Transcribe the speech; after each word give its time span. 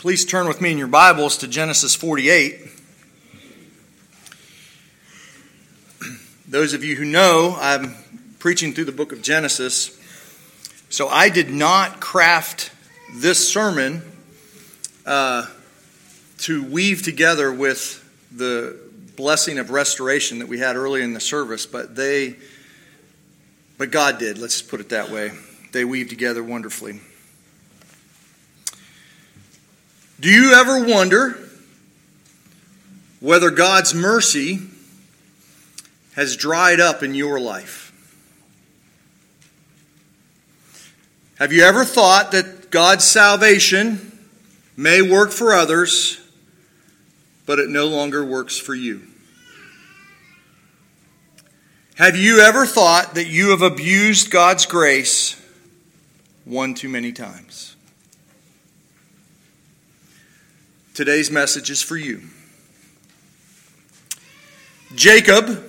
Please 0.00 0.24
turn 0.24 0.48
with 0.48 0.62
me 0.62 0.72
in 0.72 0.78
your 0.78 0.86
Bibles 0.86 1.36
to 1.36 1.46
Genesis 1.46 1.94
48. 1.94 2.58
Those 6.48 6.72
of 6.72 6.82
you 6.82 6.96
who 6.96 7.04
know, 7.04 7.54
I'm 7.60 7.94
preaching 8.38 8.72
through 8.72 8.86
the 8.86 8.92
book 8.92 9.12
of 9.12 9.20
Genesis. 9.20 10.00
So 10.88 11.08
I 11.08 11.28
did 11.28 11.50
not 11.50 12.00
craft 12.00 12.72
this 13.12 13.46
sermon 13.46 14.00
uh, 15.04 15.46
to 16.38 16.64
weave 16.64 17.02
together 17.02 17.52
with 17.52 18.02
the 18.34 18.80
blessing 19.16 19.58
of 19.58 19.68
restoration 19.68 20.38
that 20.38 20.48
we 20.48 20.58
had 20.58 20.76
earlier 20.76 21.04
in 21.04 21.12
the 21.12 21.20
service, 21.20 21.66
but 21.66 21.94
they, 21.94 22.36
but 23.76 23.90
God 23.90 24.16
did. 24.16 24.38
Let's 24.38 24.62
put 24.62 24.80
it 24.80 24.88
that 24.88 25.10
way. 25.10 25.32
They 25.72 25.84
weave 25.84 26.08
together 26.08 26.42
wonderfully. 26.42 27.00
Do 30.20 30.28
you 30.28 30.52
ever 30.52 30.84
wonder 30.84 31.38
whether 33.20 33.50
God's 33.50 33.94
mercy 33.94 34.60
has 36.14 36.36
dried 36.36 36.78
up 36.78 37.02
in 37.02 37.14
your 37.14 37.40
life? 37.40 37.90
Have 41.38 41.54
you 41.54 41.62
ever 41.62 41.86
thought 41.86 42.32
that 42.32 42.70
God's 42.70 43.04
salvation 43.04 44.18
may 44.76 45.00
work 45.00 45.30
for 45.30 45.54
others, 45.54 46.20
but 47.46 47.58
it 47.58 47.70
no 47.70 47.86
longer 47.86 48.22
works 48.22 48.58
for 48.58 48.74
you? 48.74 49.00
Have 51.94 52.16
you 52.16 52.40
ever 52.40 52.66
thought 52.66 53.14
that 53.14 53.28
you 53.28 53.50
have 53.50 53.62
abused 53.62 54.30
God's 54.30 54.66
grace 54.66 55.40
one 56.44 56.74
too 56.74 56.90
many 56.90 57.12
times? 57.12 57.69
Today's 61.00 61.30
message 61.30 61.70
is 61.70 61.80
for 61.80 61.96
you. 61.96 62.20
Jacob 64.94 65.64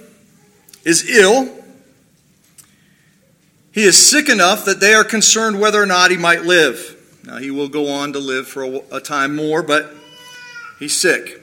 is 0.83 1.09
ill. 1.09 1.49
He 3.71 3.83
is 3.83 3.95
sick 3.95 4.27
enough 4.27 4.65
that 4.65 4.81
they 4.81 4.93
are 4.93 5.05
concerned 5.05 5.61
whether 5.61 5.81
or 5.81 5.85
not 5.85 6.11
he 6.11 6.17
might 6.17 6.41
live. 6.41 6.97
Now, 7.23 7.37
he 7.37 7.49
will 7.49 7.69
go 7.69 7.87
on 7.87 8.11
to 8.11 8.19
live 8.19 8.45
for 8.45 8.63
a, 8.63 8.81
a 8.91 8.99
time 8.99 9.33
more, 9.33 9.63
but 9.63 9.95
he's 10.79 10.99
sick. 10.99 11.41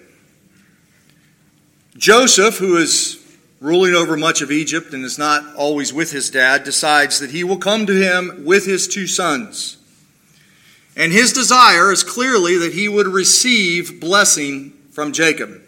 Joseph, 1.97 2.59
who 2.59 2.77
is 2.77 3.27
ruling 3.59 3.95
over 3.95 4.19
much 4.19 4.43
of 4.43 4.53
Egypt 4.53 4.93
and 4.93 5.03
is 5.03 5.17
not 5.17 5.57
always 5.57 5.95
with 5.95 6.13
his 6.13 6.29
dad, 6.29 6.63
decides 6.63 7.21
that 7.21 7.31
he 7.31 7.43
will 7.43 7.57
come 7.57 7.87
to 7.87 7.95
him 7.95 8.45
with 8.45 8.67
his 8.67 8.87
two 8.87 9.07
sons. 9.07 9.78
And 10.99 11.13
his 11.13 11.33
desire 11.33 11.93
is 11.93 12.03
clearly 12.03 12.59
that 12.59 12.75
he 12.75 12.89
would 12.89 13.07
receive 13.07 14.01
blessing 14.01 14.73
from 14.91 15.13
Jacob. 15.13 15.63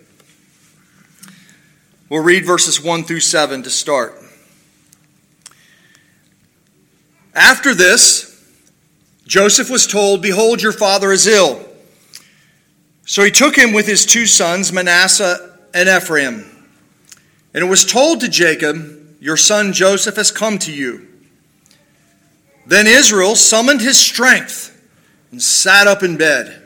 We'll 2.09 2.25
read 2.25 2.45
verses 2.45 2.83
1 2.83 3.05
through 3.05 3.21
7 3.21 3.63
to 3.63 3.71
start. 3.71 4.21
After 7.33 7.77
this, 7.77 8.27
Joseph 9.25 9.71
was 9.71 9.87
told, 9.87 10.21
Behold, 10.21 10.61
your 10.61 10.73
father 10.73 11.13
is 11.13 11.29
ill. 11.29 11.65
So 13.07 13.23
he 13.23 13.31
took 13.31 13.57
him 13.57 13.73
with 13.73 13.87
his 13.87 14.05
two 14.05 14.27
sons, 14.27 14.73
Manasseh 14.73 15.57
and 15.73 15.89
Ephraim. 15.89 16.45
And 17.55 17.65
it 17.65 17.69
was 17.69 17.85
told 17.85 18.21
to 18.23 18.29
Jacob, 18.29 19.17
Your 19.21 19.37
son 19.37 19.73
Joseph 19.73 20.17
has 20.17 20.33
come 20.33 20.59
to 20.59 20.73
you. 20.73 21.07
Then 22.67 22.89
Israel 22.89 23.37
summoned 23.37 23.81
his 23.81 23.97
strength 23.97 24.77
and 25.31 25.43
sat 25.43 25.87
up 25.87 26.03
in 26.03 26.17
bed. 26.17 26.63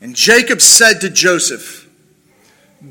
And 0.00 0.14
Jacob 0.14 0.60
said 0.60 1.00
to 1.00 1.10
Joseph, 1.10 1.88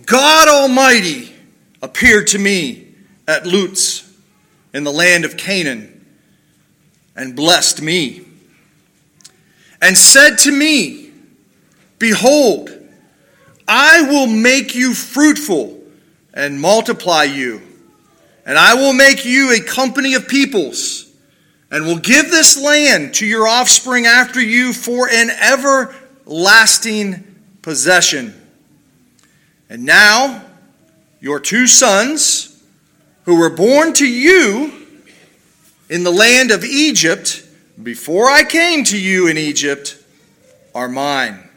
God 0.05 0.47
Almighty 0.47 1.33
appeared 1.81 2.27
to 2.27 2.39
me 2.39 2.87
at 3.27 3.45
Luz 3.45 4.05
in 4.73 4.83
the 4.83 4.91
land 4.91 5.25
of 5.25 5.37
Canaan 5.37 6.05
and 7.15 7.35
blessed 7.35 7.81
me 7.81 8.25
and 9.81 9.97
said 9.97 10.37
to 10.39 10.51
me, 10.51 11.11
Behold, 11.97 12.69
I 13.67 14.03
will 14.03 14.27
make 14.27 14.75
you 14.75 14.93
fruitful 14.93 15.81
and 16.33 16.61
multiply 16.61 17.23
you, 17.23 17.61
and 18.45 18.57
I 18.57 18.75
will 18.75 18.93
make 18.93 19.25
you 19.25 19.53
a 19.53 19.59
company 19.59 20.13
of 20.13 20.27
peoples 20.27 21.08
and 21.71 21.85
will 21.85 21.99
give 21.99 22.31
this 22.31 22.61
land 22.61 23.13
to 23.15 23.25
your 23.25 23.47
offspring 23.47 24.05
after 24.05 24.41
you 24.41 24.73
for 24.73 25.07
an 25.09 25.29
everlasting 25.29 27.23
possession. 27.61 28.33
And 29.69 29.85
now, 29.85 30.43
your 31.19 31.39
two 31.39 31.67
sons, 31.67 32.63
who 33.25 33.37
were 33.37 33.51
born 33.51 33.93
to 33.93 34.07
you 34.07 34.73
in 35.89 36.03
the 36.03 36.11
land 36.11 36.49
of 36.49 36.63
Egypt, 36.63 37.45
before 37.81 38.29
I 38.29 38.43
came 38.43 38.83
to 38.85 38.99
you 38.99 39.27
in 39.27 39.37
Egypt, 39.37 40.03
are 40.73 40.89
mine. 40.89 41.47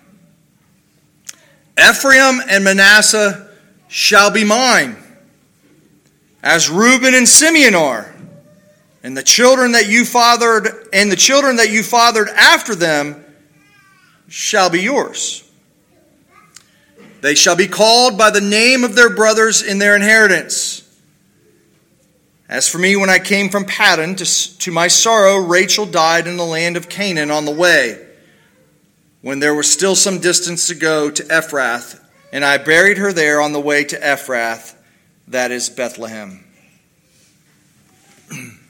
Ephraim 1.79 2.41
and 2.49 2.65
Manasseh 2.65 3.49
shall 3.89 4.31
be 4.31 4.45
mine, 4.45 4.97
as 6.43 6.69
Reuben 6.69 7.15
and 7.15 7.27
Simeon 7.27 7.75
are 7.75 8.12
and 9.03 9.17
the 9.17 9.23
children 9.23 9.73
that 9.73 9.89
you 9.89 10.05
fathered 10.05 10.89
and 10.93 11.11
the 11.11 11.17
children 11.17 11.57
that 11.57 11.71
you 11.71 11.83
fathered 11.83 12.29
after 12.29 12.75
them 12.75 13.25
shall 14.29 14.71
be 14.71 14.81
yours. 14.81 15.49
They 17.21 17.35
shall 17.35 17.57
be 17.57 17.69
called 17.69 18.17
by 18.17 18.31
the 18.31 18.41
name 18.41 18.85
of 18.85 18.95
their 18.95 19.15
brothers 19.15 19.63
in 19.63 19.79
their 19.79 19.95
inheritance. 19.95 20.79
As 22.49 22.69
for 22.69 22.79
me 22.79 22.97
when 22.97 23.09
i 23.09 23.19
came 23.19 23.49
from 23.49 23.65
paddan 23.65 24.15
to, 24.19 24.59
to 24.59 24.71
my 24.71 24.87
sorrow 24.87 25.39
rachel 25.39 25.87
died 25.87 26.27
in 26.27 26.37
the 26.37 26.45
land 26.45 26.77
of 26.77 26.91
canaan 26.91 27.31
on 27.31 27.47
the 27.47 27.51
way 27.51 28.07
when 29.23 29.39
there 29.39 29.55
was 29.55 29.73
still 29.73 29.97
some 29.97 30.19
distance 30.19 30.67
to 30.67 30.75
go 30.75 31.11
to 31.11 31.23
ephrath 31.23 31.99
and 32.31 32.45
i 32.45 32.59
buried 32.59 32.99
her 32.99 33.11
there 33.11 33.41
on 33.41 33.55
the 33.55 33.61
way 33.61 33.85
to 33.85 33.97
ephrath 33.97 34.75
that 35.29 35.51
is 35.51 35.71
bethlehem 35.71 36.45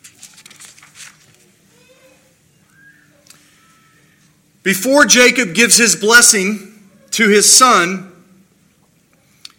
Before 4.63 5.05
Jacob 5.05 5.55
gives 5.55 5.77
his 5.77 5.97
blessing 5.97 6.73
to 7.13 7.29
his 7.29 7.53
son, 7.53 8.13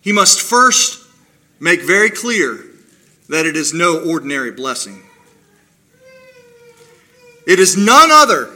he 0.01 0.11
must 0.11 0.41
first 0.41 1.05
make 1.59 1.81
very 1.81 2.09
clear 2.09 2.59
that 3.29 3.45
it 3.45 3.55
is 3.55 3.73
no 3.73 3.99
ordinary 3.99 4.51
blessing. 4.51 5.01
It 7.45 7.59
is 7.59 7.75
none 7.75 8.09
other 8.11 8.49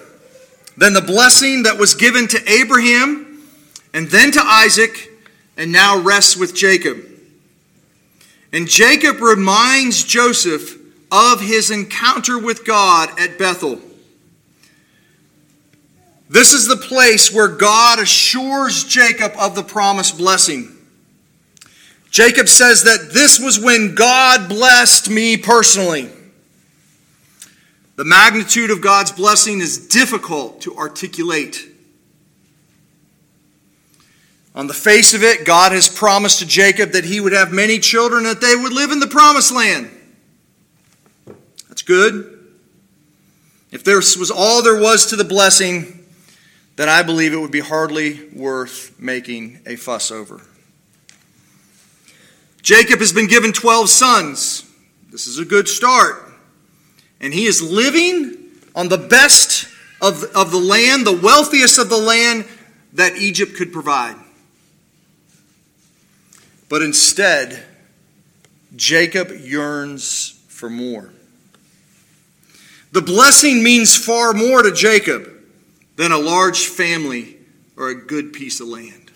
than 0.78 0.94
the 0.94 1.02
blessing 1.02 1.64
that 1.64 1.78
was 1.78 1.96
given 1.96 2.28
to 2.30 2.50
Abraham 2.50 3.44
and 3.94 4.08
then 4.10 4.32
to 4.32 4.42
Isaac 4.42 5.10
and 5.58 5.72
now 5.72 6.00
rests 6.00 6.38
with 6.38 6.56
Jacob. 6.56 6.98
And 8.54 8.68
Jacob 8.68 9.20
reminds 9.20 10.04
Joseph 10.04 10.78
of 11.12 11.42
his 11.42 11.72
encounter 11.72 12.38
with 12.38 12.66
God 12.66 13.10
at 13.20 13.38
Bethel. 13.38 13.82
This 16.30 16.54
is 16.54 16.68
the 16.68 16.76
place 16.76 17.34
where 17.34 17.48
God 17.48 18.00
assures 18.00 18.84
Jacob 18.84 19.34
of 19.40 19.56
the 19.56 19.64
promised 19.64 20.18
blessing. 20.18 20.76
Jacob 22.12 22.48
says 22.48 22.84
that 22.84 23.12
this 23.14 23.40
was 23.40 23.60
when 23.60 23.96
God 23.96 24.50
blessed 24.50 25.10
me 25.10 25.38
personally. 25.38 26.10
The 27.96 28.06
magnitude 28.06 28.72
of 28.72 28.82
God's 28.82 29.12
blessing 29.12 29.60
is 29.60 29.88
difficult 29.88 30.62
to 30.62 30.76
articulate. 30.76 31.68
On 34.54 34.68
the 34.68 34.74
face 34.74 35.14
of 35.14 35.24
it, 35.24 35.46
God 35.46 35.72
has 35.72 35.88
promised 35.88 36.40
to 36.40 36.46
Jacob 36.46 36.92
that 36.92 37.06
he 37.06 37.20
would 37.20 37.34
have 37.34 37.52
many 37.52 37.80
children, 37.80 38.24
that 38.24 38.42
they 38.42 38.56
would 38.56 38.74
live 38.74 38.92
in 38.92 39.00
the 39.00 39.08
promised 39.08 39.54
land. 39.54 39.90
That's 41.68 41.84
good. 41.84 42.34
If 43.72 43.84
this 43.84 44.18
was 44.18 44.32
all 44.32 44.64
there 44.64 44.80
was 44.80 45.08
to 45.08 45.16
the 45.16 45.24
blessing, 45.24 45.97
then 46.78 46.90
I 46.90 47.02
believe 47.02 47.34
it 47.34 47.38
would 47.38 47.52
be 47.52 47.60
hardly 47.60 48.30
worth 48.34 48.98
making 49.00 49.60
a 49.66 49.76
fuss 49.76 50.12
over. 50.12 50.42
Jacob 52.62 53.00
has 53.00 53.12
been 53.12 53.28
given 53.28 53.52
12 53.52 53.90
sons. 53.90 54.64
This 55.12 55.28
is 55.28 55.40
a 55.40 55.46
good 55.46 55.68
start. 55.68 56.24
And 57.20 57.34
he 57.34 57.46
is 57.46 57.64
living 57.64 58.38
on 58.76 58.90
the 58.90 58.98
best 58.98 59.68
of, 60.02 60.24
of 60.36 60.52
the 60.52 60.60
land, 60.60 61.08
the 61.08 61.18
wealthiest 61.18 61.80
of 61.80 61.90
the 61.90 61.98
land 61.98 62.46
that 62.94 63.18
Egypt 63.18 63.56
could 63.56 63.74
provide. 63.74 64.16
But 66.70 66.84
instead, 66.84 67.64
Jacob 68.76 69.32
yearns 69.32 70.40
for 70.48 70.70
more. 70.70 71.10
The 72.92 73.02
blessing 73.02 73.64
means 73.64 73.96
far 73.96 74.34
more 74.34 74.62
to 74.62 74.72
Jacob 74.72 75.37
than 75.98 76.12
a 76.12 76.18
large 76.18 76.68
family 76.68 77.36
or 77.76 77.90
a 77.90 77.96
good 77.96 78.32
piece 78.32 78.62
of 78.62 78.68
land. 78.68 79.12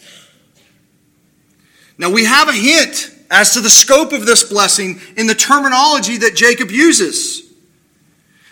Now 1.97 2.09
we 2.09 2.25
have 2.25 2.49
a 2.49 2.53
hint 2.53 3.15
as 3.29 3.53
to 3.53 3.61
the 3.61 3.69
scope 3.69 4.11
of 4.11 4.25
this 4.25 4.43
blessing 4.43 4.99
in 5.15 5.27
the 5.27 5.35
terminology 5.35 6.17
that 6.17 6.35
Jacob 6.35 6.69
uses. 6.69 7.53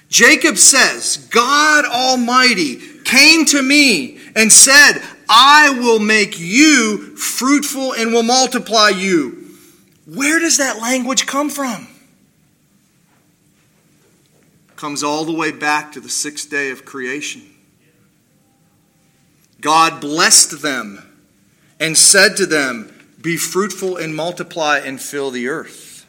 Jacob 0.08 0.58
says, 0.58 1.28
God 1.30 1.86
Almighty 1.86 2.78
came 3.04 3.46
to 3.46 3.62
me 3.62 4.20
and 4.36 4.52
said, 4.52 5.02
I 5.28 5.72
will 5.80 6.00
make 6.00 6.40
you 6.40 7.16
fruitful 7.16 7.94
and 7.94 8.14
will 8.14 8.24
multiply 8.24 8.90
you. 8.90 9.56
Where 10.06 10.40
does 10.40 10.58
that 10.58 10.80
language 10.80 11.28
come 11.28 11.50
from? 11.50 11.88
Comes 14.76 15.04
all 15.04 15.26
the 15.26 15.34
way 15.34 15.52
back 15.52 15.92
to 15.92 16.00
the 16.00 16.10
sixth 16.10 16.50
day 16.50 16.72
of 16.72 16.86
creation. 16.86 17.49
God 19.62 20.02
blessed 20.02 20.62
them 20.62 21.04
and 21.80 21.98
said 21.98 22.38
to 22.38 22.46
them, 22.46 22.94
Be 23.22 23.38
fruitful 23.38 23.98
and 23.98 24.16
multiply 24.16 24.80
and 24.80 25.02
fill 25.02 25.32
the 25.32 25.48
earth. 25.48 26.06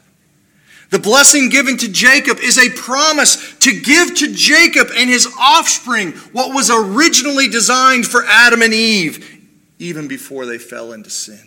The 0.89 0.99
blessing 0.99 1.47
given 1.47 1.77
to 1.77 1.89
Jacob 1.89 2.39
is 2.39 2.57
a 2.57 2.69
promise 2.69 3.55
to 3.59 3.79
give 3.79 4.13
to 4.17 4.33
Jacob 4.33 4.89
and 4.95 5.09
his 5.09 5.25
offspring 5.39 6.11
what 6.33 6.53
was 6.53 6.69
originally 6.69 7.47
designed 7.47 8.05
for 8.05 8.25
Adam 8.25 8.61
and 8.61 8.73
Eve, 8.73 9.39
even 9.79 10.09
before 10.09 10.45
they 10.45 10.57
fell 10.57 10.91
into 10.91 11.09
sin. 11.09 11.39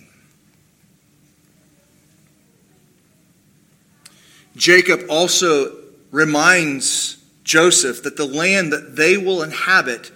Jacob 4.57 5.03
also 5.11 5.77
reminds 6.11 7.19
Joseph 7.43 8.03
that 8.05 8.17
the 8.17 8.25
land 8.25 8.73
that 8.73 8.97
they 8.97 9.19
will 9.19 9.43
inhabit 9.43 10.11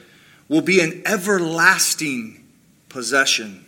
will 0.49 0.62
be 0.62 0.81
an 0.81 1.03
everlasting 1.05 2.45
possession. 2.89 3.65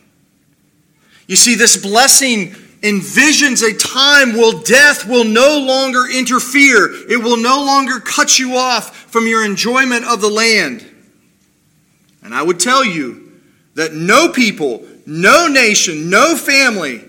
You 1.27 1.37
see, 1.37 1.55
this 1.55 1.77
blessing 1.77 2.55
envisions 2.83 3.63
a 3.63 3.77
time 3.77 4.33
where 4.35 4.63
death 4.63 5.07
will 5.07 5.25
no 5.25 5.59
longer 5.59 6.07
interfere. 6.11 6.91
It 7.09 7.23
will 7.23 7.37
no 7.37 7.63
longer 7.65 8.01
cut 8.01 8.39
you 8.39 8.57
off 8.57 8.97
from 8.97 9.27
your 9.27 9.45
enjoyment 9.45 10.05
of 10.07 10.21
the 10.21 10.31
land. 10.31 10.87
And 12.23 12.35
I 12.35 12.43
would 12.43 12.59
tell 12.59 12.85
you 12.85 13.41
that 13.75 13.93
no 13.93 14.31
people, 14.31 14.85
no 15.07 15.47
nation, 15.47 16.11
no 16.11 16.37
family 16.37 17.05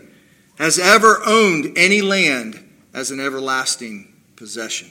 has 0.58 0.78
ever 0.78 1.22
owned 1.26 1.78
any 1.78 2.02
land 2.02 2.64
as 2.94 3.12
an 3.12 3.20
everlasting 3.20 4.14
possession. 4.36 4.90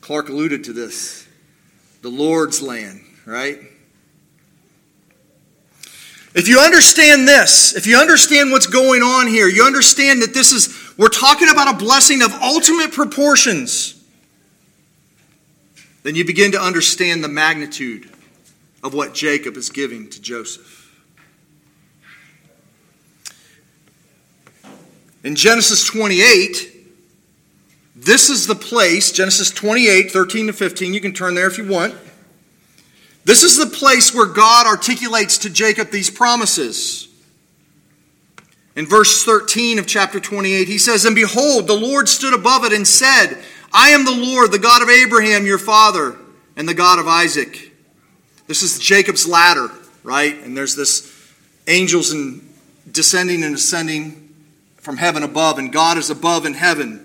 Clark 0.00 0.28
alluded 0.28 0.64
to 0.64 0.72
this 0.72 1.26
the 2.02 2.08
Lord's 2.08 2.60
land, 2.60 3.00
right? 3.26 3.58
If 6.34 6.48
you 6.48 6.60
understand 6.60 7.28
this, 7.28 7.74
if 7.74 7.86
you 7.86 7.98
understand 7.98 8.52
what's 8.52 8.66
going 8.66 9.02
on 9.02 9.26
here, 9.26 9.48
you 9.48 9.64
understand 9.64 10.22
that 10.22 10.32
this 10.32 10.52
is, 10.52 10.94
we're 10.96 11.08
talking 11.08 11.50
about 11.50 11.74
a 11.74 11.76
blessing 11.76 12.22
of 12.22 12.32
ultimate 12.32 12.92
proportions, 12.92 14.02
then 16.02 16.14
you 16.14 16.24
begin 16.24 16.52
to 16.52 16.60
understand 16.60 17.22
the 17.22 17.28
magnitude 17.28 18.10
of 18.82 18.94
what 18.94 19.14
Jacob 19.14 19.56
is 19.56 19.68
giving 19.68 20.08
to 20.08 20.20
Joseph. 20.20 20.78
In 25.22 25.36
Genesis 25.36 25.84
28, 25.84 26.72
this 27.94 28.30
is 28.30 28.46
the 28.46 28.54
place, 28.56 29.12
Genesis 29.12 29.50
28, 29.50 30.10
13 30.10 30.46
to 30.48 30.52
15. 30.52 30.94
You 30.94 31.00
can 31.00 31.12
turn 31.12 31.34
there 31.34 31.46
if 31.46 31.58
you 31.58 31.68
want. 31.68 31.94
This 33.24 33.42
is 33.42 33.56
the 33.56 33.66
place 33.66 34.14
where 34.14 34.26
God 34.26 34.66
articulates 34.66 35.38
to 35.38 35.50
Jacob 35.50 35.90
these 35.90 36.10
promises. 36.10 37.08
In 38.74 38.86
verse 38.86 39.24
13 39.24 39.78
of 39.78 39.86
chapter 39.86 40.18
28, 40.18 40.66
he 40.66 40.78
says, 40.78 41.04
And 41.04 41.14
behold, 41.14 41.66
the 41.66 41.74
Lord 41.74 42.08
stood 42.08 42.34
above 42.34 42.64
it 42.64 42.72
and 42.72 42.86
said, 42.86 43.38
I 43.72 43.90
am 43.90 44.04
the 44.04 44.14
Lord, 44.14 44.50
the 44.50 44.58
God 44.58 44.82
of 44.82 44.88
Abraham, 44.88 45.46
your 45.46 45.58
father, 45.58 46.16
and 46.56 46.68
the 46.68 46.74
God 46.74 46.98
of 46.98 47.06
Isaac. 47.06 47.72
This 48.46 48.62
is 48.62 48.78
Jacob's 48.78 49.26
ladder, 49.26 49.70
right? 50.02 50.36
And 50.42 50.56
there's 50.56 50.74
this 50.74 51.10
angels 51.68 52.12
and 52.12 52.42
descending 52.90 53.44
and 53.44 53.54
ascending 53.54 54.34
from 54.76 54.96
heaven 54.96 55.22
above, 55.22 55.58
and 55.58 55.72
God 55.72 55.96
is 55.96 56.10
above 56.10 56.44
in 56.44 56.54
heaven. 56.54 57.01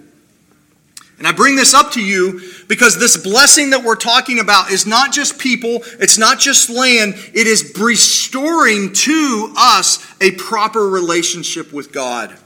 And 1.18 1.26
I 1.26 1.32
bring 1.32 1.56
this 1.56 1.74
up 1.74 1.94
to 1.94 2.02
you 2.02 2.42
because 2.68 3.00
this 3.00 3.18
blessing 3.18 3.72
that 3.72 3.84
we're 3.84 3.96
talking 3.96 4.40
about 4.40 4.70
is 4.70 4.86
not 4.86 5.12
just 5.12 5.40
people, 5.40 5.82
it's 6.00 6.18
not 6.18 6.40
just 6.40 6.70
land, 6.70 7.16
it 7.34 7.48
is 7.48 7.74
restoring 7.78 8.94
to 8.94 9.54
us 9.58 10.06
a 10.22 10.32
proper 10.32 10.88
relationship 10.88 11.74
with 11.74 11.92
God. 11.92 12.38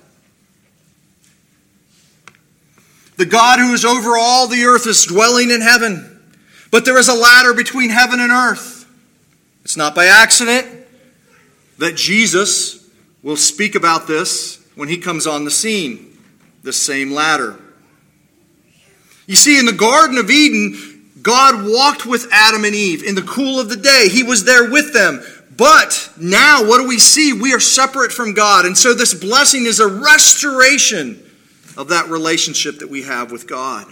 The 3.18 3.26
God 3.26 3.60
who 3.60 3.74
is 3.74 3.84
over 3.84 4.18
all 4.18 4.48
the 4.48 4.64
earth 4.64 4.88
is 4.88 5.06
dwelling 5.06 5.52
in 5.52 5.62
heaven, 5.62 6.22
but 6.72 6.86
there 6.86 6.98
is 6.98 7.10
a 7.10 7.14
ladder 7.14 7.54
between 7.54 7.90
heaven 7.90 8.22
and 8.22 8.32
earth. 8.32 8.90
It's 9.64 9.78
not 9.78 9.94
by 9.94 10.06
accident 10.06 10.66
that 11.78 11.96
Jesus 11.96 12.90
will 13.22 13.38
speak 13.38 13.76
about 13.76 14.08
this 14.08 14.66
when 14.76 14.88
he 14.88 14.98
comes 14.98 15.28
on 15.28 15.46
the 15.46 15.52
scene, 15.52 16.18
the 16.64 16.74
same 16.74 17.12
ladder. 17.12 17.60
You 19.28 19.36
see, 19.36 19.60
in 19.60 19.66
the 19.66 19.72
Garden 19.72 20.18
of 20.18 20.30
Eden, 20.30 21.12
God 21.22 21.66
walked 21.66 22.06
with 22.06 22.28
Adam 22.32 22.66
and 22.66 22.74
Eve 22.76 23.04
in 23.04 23.16
the 23.16 23.22
cool 23.22 23.60
of 23.60 23.70
the 23.70 23.76
day. 23.76 24.10
He 24.10 24.24
was 24.24 24.44
there 24.44 24.70
with 24.70 24.94
them. 24.94 25.24
But 25.56 26.10
now, 26.18 26.68
what 26.68 26.82
do 26.82 26.88
we 26.88 26.98
see? 26.98 27.34
We 27.34 27.54
are 27.54 27.60
separate 27.60 28.12
from 28.12 28.34
God. 28.34 28.66
And 28.66 28.78
so, 28.78 28.94
this 28.94 29.14
blessing 29.14 29.66
is 29.66 29.80
a 29.80 29.88
restoration 29.88 31.24
of 31.78 31.90
that 31.90 32.10
relationship 32.10 32.80
that 32.80 32.90
we 32.90 33.04
have 33.04 33.32
with 33.32 33.48
God. 33.48 33.88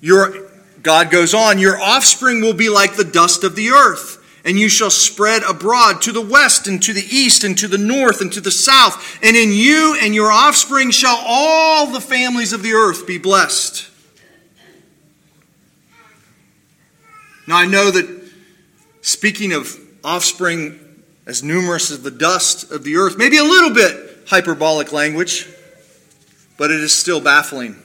Your, 0.00 0.48
God 0.82 1.10
goes 1.10 1.34
on, 1.34 1.58
Your 1.58 1.80
offspring 1.80 2.40
will 2.40 2.54
be 2.54 2.70
like 2.70 2.96
the 2.96 3.04
dust 3.04 3.44
of 3.44 3.56
the 3.56 3.70
earth 3.70 4.19
and 4.50 4.58
you 4.58 4.68
shall 4.68 4.90
spread 4.90 5.44
abroad 5.44 6.02
to 6.02 6.10
the 6.10 6.20
west 6.20 6.66
and 6.66 6.82
to 6.82 6.92
the 6.92 7.06
east 7.08 7.44
and 7.44 7.56
to 7.56 7.68
the 7.68 7.78
north 7.78 8.20
and 8.20 8.32
to 8.32 8.40
the 8.40 8.50
south. 8.50 9.16
And 9.22 9.36
in 9.36 9.52
you 9.52 9.96
and 10.02 10.12
your 10.12 10.28
offspring 10.28 10.90
shall 10.90 11.22
all 11.24 11.86
the 11.86 12.00
families 12.00 12.52
of 12.52 12.64
the 12.64 12.72
earth 12.72 13.06
be 13.06 13.16
blessed. 13.16 13.88
Now 17.46 17.58
I 17.58 17.66
know 17.66 17.92
that 17.92 18.32
speaking 19.02 19.52
of 19.52 19.78
offspring 20.02 20.80
as 21.26 21.44
numerous 21.44 21.92
as 21.92 22.02
the 22.02 22.10
dust 22.10 22.72
of 22.72 22.82
the 22.82 22.96
earth, 22.96 23.16
maybe 23.16 23.36
a 23.36 23.44
little 23.44 23.72
bit 23.72 24.26
hyperbolic 24.26 24.90
language, 24.92 25.48
but 26.58 26.72
it 26.72 26.80
is 26.80 26.92
still 26.92 27.20
baffling. 27.20 27.76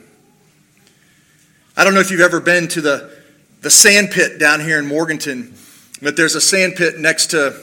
I 1.77 1.83
don't 1.83 1.93
know 1.93 1.99
if 1.99 2.09
you've 2.09 2.21
ever 2.21 2.39
been 2.39 2.67
to 2.69 2.81
the, 2.81 3.15
the 3.61 3.69
sand 3.69 4.09
pit 4.09 4.39
down 4.39 4.61
here 4.61 4.79
in 4.79 4.87
Morganton 4.87 5.53
but 6.05 6.15
there's 6.15 6.35
a 6.35 6.41
sand 6.41 6.75
pit 6.75 6.99
next 6.99 7.31
to 7.31 7.59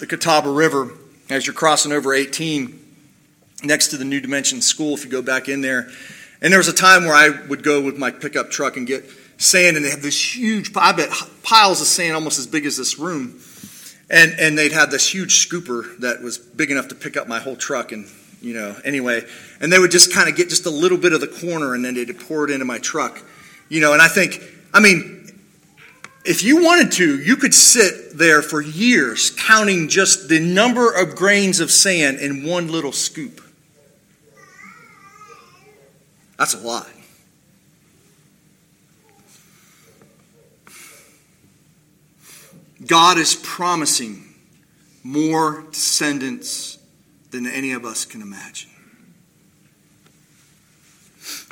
the 0.00 0.08
Catawba 0.08 0.50
River 0.50 0.90
as 1.30 1.46
you're 1.46 1.54
crossing 1.54 1.92
over 1.92 2.12
18, 2.12 2.76
next 3.62 3.88
to 3.88 3.96
the 3.96 4.04
New 4.04 4.20
Dimension 4.20 4.60
School, 4.60 4.94
if 4.94 5.04
you 5.04 5.10
go 5.10 5.22
back 5.22 5.48
in 5.48 5.60
there. 5.60 5.88
And 6.42 6.52
there 6.52 6.58
was 6.58 6.66
a 6.66 6.72
time 6.72 7.04
where 7.04 7.14
I 7.14 7.28
would 7.46 7.62
go 7.62 7.80
with 7.80 7.96
my 7.96 8.10
pickup 8.10 8.50
truck 8.50 8.76
and 8.76 8.88
get 8.88 9.04
sand, 9.38 9.76
and 9.76 9.86
they 9.86 9.90
have 9.90 10.02
this 10.02 10.36
huge, 10.36 10.72
I 10.74 10.90
bet, 10.94 11.10
piles 11.44 11.80
of 11.80 11.86
sand 11.86 12.16
almost 12.16 12.40
as 12.40 12.48
big 12.48 12.66
as 12.66 12.76
this 12.76 12.98
room. 12.98 13.40
And, 14.10 14.34
and 14.36 14.58
they'd 14.58 14.72
have 14.72 14.90
this 14.90 15.14
huge 15.14 15.48
scooper 15.48 15.96
that 16.00 16.20
was 16.22 16.38
big 16.38 16.72
enough 16.72 16.88
to 16.88 16.96
pick 16.96 17.16
up 17.16 17.28
my 17.28 17.38
whole 17.38 17.54
truck. 17.54 17.92
And, 17.92 18.08
you 18.42 18.54
know, 18.54 18.74
anyway, 18.84 19.22
and 19.60 19.72
they 19.72 19.78
would 19.78 19.92
just 19.92 20.12
kind 20.12 20.28
of 20.28 20.34
get 20.34 20.48
just 20.48 20.66
a 20.66 20.70
little 20.70 20.98
bit 20.98 21.12
of 21.12 21.20
the 21.20 21.28
corner 21.28 21.72
and 21.72 21.84
then 21.84 21.94
they'd 21.94 22.18
pour 22.18 22.46
it 22.46 22.50
into 22.50 22.64
my 22.64 22.78
truck. 22.78 23.22
You 23.68 23.80
know, 23.80 23.92
and 23.92 24.02
I 24.02 24.08
think, 24.08 24.42
I 24.74 24.80
mean, 24.80 25.15
if 26.26 26.42
you 26.42 26.62
wanted 26.62 26.92
to, 26.92 27.20
you 27.20 27.36
could 27.36 27.54
sit 27.54 28.16
there 28.18 28.42
for 28.42 28.60
years 28.60 29.30
counting 29.30 29.88
just 29.88 30.28
the 30.28 30.40
number 30.40 30.92
of 30.92 31.14
grains 31.14 31.60
of 31.60 31.70
sand 31.70 32.18
in 32.18 32.44
one 32.44 32.68
little 32.68 32.92
scoop. 32.92 33.40
That's 36.38 36.54
a 36.54 36.58
lot. 36.58 36.88
God 42.84 43.18
is 43.18 43.34
promising 43.34 44.34
more 45.02 45.64
descendants 45.70 46.78
than 47.30 47.46
any 47.46 47.72
of 47.72 47.84
us 47.84 48.04
can 48.04 48.22
imagine. 48.22 48.70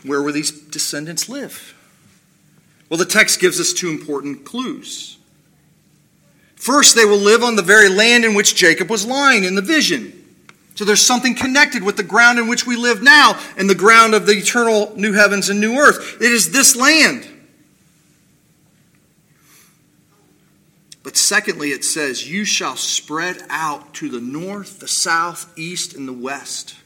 Where 0.04 0.22
will 0.22 0.32
these 0.32 0.50
descendants 0.50 1.28
live? 1.28 1.73
Well, 2.94 3.00
the 3.00 3.10
text 3.10 3.40
gives 3.40 3.58
us 3.58 3.72
two 3.72 3.88
important 3.88 4.44
clues. 4.44 5.18
First, 6.54 6.94
they 6.94 7.04
will 7.04 7.18
live 7.18 7.42
on 7.42 7.56
the 7.56 7.62
very 7.62 7.88
land 7.88 8.24
in 8.24 8.34
which 8.34 8.54
Jacob 8.54 8.88
was 8.88 9.04
lying 9.04 9.42
in 9.42 9.56
the 9.56 9.62
vision. 9.62 10.12
So 10.76 10.84
there's 10.84 11.02
something 11.02 11.34
connected 11.34 11.82
with 11.82 11.96
the 11.96 12.04
ground 12.04 12.38
in 12.38 12.46
which 12.46 12.68
we 12.68 12.76
live 12.76 13.02
now 13.02 13.36
and 13.56 13.68
the 13.68 13.74
ground 13.74 14.14
of 14.14 14.26
the 14.26 14.34
eternal 14.34 14.92
new 14.94 15.12
heavens 15.12 15.48
and 15.48 15.60
new 15.60 15.76
earth. 15.76 16.18
It 16.20 16.30
is 16.30 16.52
this 16.52 16.76
land. 16.76 17.26
But 21.02 21.16
secondly, 21.16 21.70
it 21.70 21.84
says, 21.84 22.30
You 22.30 22.44
shall 22.44 22.76
spread 22.76 23.42
out 23.50 23.92
to 23.94 24.08
the 24.08 24.20
north, 24.20 24.78
the 24.78 24.86
south, 24.86 25.52
east, 25.58 25.96
and 25.96 26.06
the 26.06 26.12
west. 26.12 26.76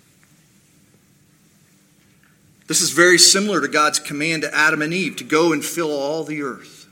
This 2.68 2.82
is 2.82 2.90
very 2.90 3.18
similar 3.18 3.62
to 3.62 3.68
God's 3.68 3.98
command 3.98 4.42
to 4.42 4.54
Adam 4.54 4.82
and 4.82 4.92
Eve 4.92 5.16
to 5.16 5.24
go 5.24 5.52
and 5.52 5.64
fill 5.64 5.90
all 5.90 6.22
the 6.22 6.42
earth. 6.42 6.86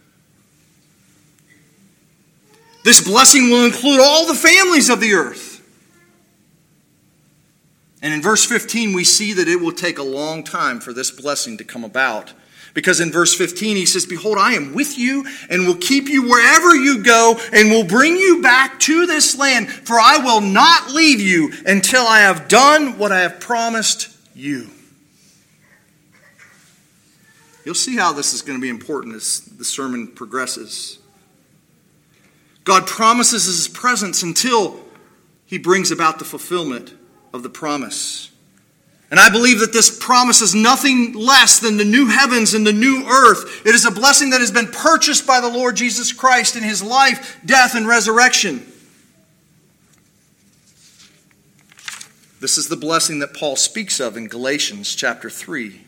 This 2.82 3.04
blessing 3.04 3.50
will 3.50 3.66
include 3.66 4.00
all 4.00 4.26
the 4.26 4.34
families 4.34 4.88
of 4.88 5.00
the 5.00 5.12
earth. 5.12 5.52
And 8.00 8.14
in 8.14 8.22
verse 8.22 8.44
15, 8.44 8.94
we 8.94 9.04
see 9.04 9.34
that 9.34 9.48
it 9.48 9.60
will 9.60 9.72
take 9.72 9.98
a 9.98 10.02
long 10.02 10.44
time 10.44 10.80
for 10.80 10.94
this 10.94 11.10
blessing 11.10 11.58
to 11.58 11.64
come 11.64 11.84
about. 11.84 12.32
Because 12.72 13.00
in 13.00 13.10
verse 13.10 13.34
15, 13.34 13.76
he 13.76 13.86
says, 13.86 14.06
Behold, 14.06 14.38
I 14.38 14.52
am 14.52 14.72
with 14.72 14.96
you 14.96 15.26
and 15.50 15.66
will 15.66 15.76
keep 15.76 16.08
you 16.08 16.28
wherever 16.28 16.74
you 16.74 17.02
go 17.02 17.38
and 17.52 17.70
will 17.70 17.84
bring 17.84 18.16
you 18.16 18.40
back 18.40 18.78
to 18.80 19.06
this 19.06 19.36
land, 19.36 19.68
for 19.68 19.98
I 19.98 20.18
will 20.18 20.40
not 20.40 20.90
leave 20.90 21.20
you 21.20 21.52
until 21.66 22.06
I 22.06 22.20
have 22.20 22.48
done 22.48 22.98
what 22.98 23.12
I 23.12 23.20
have 23.20 23.40
promised 23.40 24.16
you. 24.34 24.70
You'll 27.66 27.74
see 27.74 27.96
how 27.96 28.12
this 28.12 28.32
is 28.32 28.42
going 28.42 28.56
to 28.56 28.62
be 28.62 28.68
important 28.68 29.16
as 29.16 29.40
the 29.40 29.64
sermon 29.64 30.06
progresses. 30.06 31.00
God 32.62 32.86
promises 32.86 33.46
his 33.46 33.66
presence 33.66 34.22
until 34.22 34.80
he 35.46 35.58
brings 35.58 35.90
about 35.90 36.20
the 36.20 36.24
fulfillment 36.24 36.94
of 37.34 37.42
the 37.42 37.48
promise. 37.48 38.30
And 39.10 39.18
I 39.18 39.30
believe 39.30 39.58
that 39.58 39.72
this 39.72 39.98
promise 39.98 40.42
is 40.42 40.54
nothing 40.54 41.14
less 41.14 41.58
than 41.58 41.76
the 41.76 41.84
new 41.84 42.06
heavens 42.06 42.54
and 42.54 42.64
the 42.64 42.72
new 42.72 43.04
earth. 43.04 43.66
It 43.66 43.74
is 43.74 43.84
a 43.84 43.90
blessing 43.90 44.30
that 44.30 44.40
has 44.40 44.52
been 44.52 44.68
purchased 44.68 45.26
by 45.26 45.40
the 45.40 45.50
Lord 45.50 45.74
Jesus 45.74 46.12
Christ 46.12 46.54
in 46.54 46.62
his 46.62 46.84
life, 46.84 47.40
death, 47.44 47.74
and 47.74 47.88
resurrection. 47.88 48.64
This 52.40 52.58
is 52.58 52.68
the 52.68 52.76
blessing 52.76 53.18
that 53.18 53.34
Paul 53.34 53.56
speaks 53.56 53.98
of 53.98 54.16
in 54.16 54.28
Galatians 54.28 54.94
chapter 54.94 55.28
3. 55.28 55.85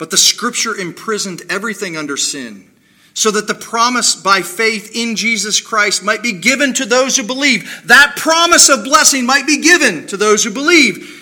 But 0.00 0.10
the 0.10 0.16
scripture 0.16 0.74
imprisoned 0.74 1.42
everything 1.50 1.94
under 1.94 2.16
sin 2.16 2.70
so 3.12 3.30
that 3.32 3.46
the 3.46 3.54
promise 3.54 4.14
by 4.14 4.40
faith 4.40 4.92
in 4.94 5.14
Jesus 5.14 5.60
Christ 5.60 6.02
might 6.02 6.22
be 6.22 6.32
given 6.32 6.72
to 6.74 6.86
those 6.86 7.18
who 7.18 7.22
believe. 7.22 7.82
That 7.84 8.14
promise 8.16 8.70
of 8.70 8.82
blessing 8.82 9.26
might 9.26 9.46
be 9.46 9.60
given 9.60 10.06
to 10.06 10.16
those 10.16 10.42
who 10.42 10.52
believe. 10.52 11.19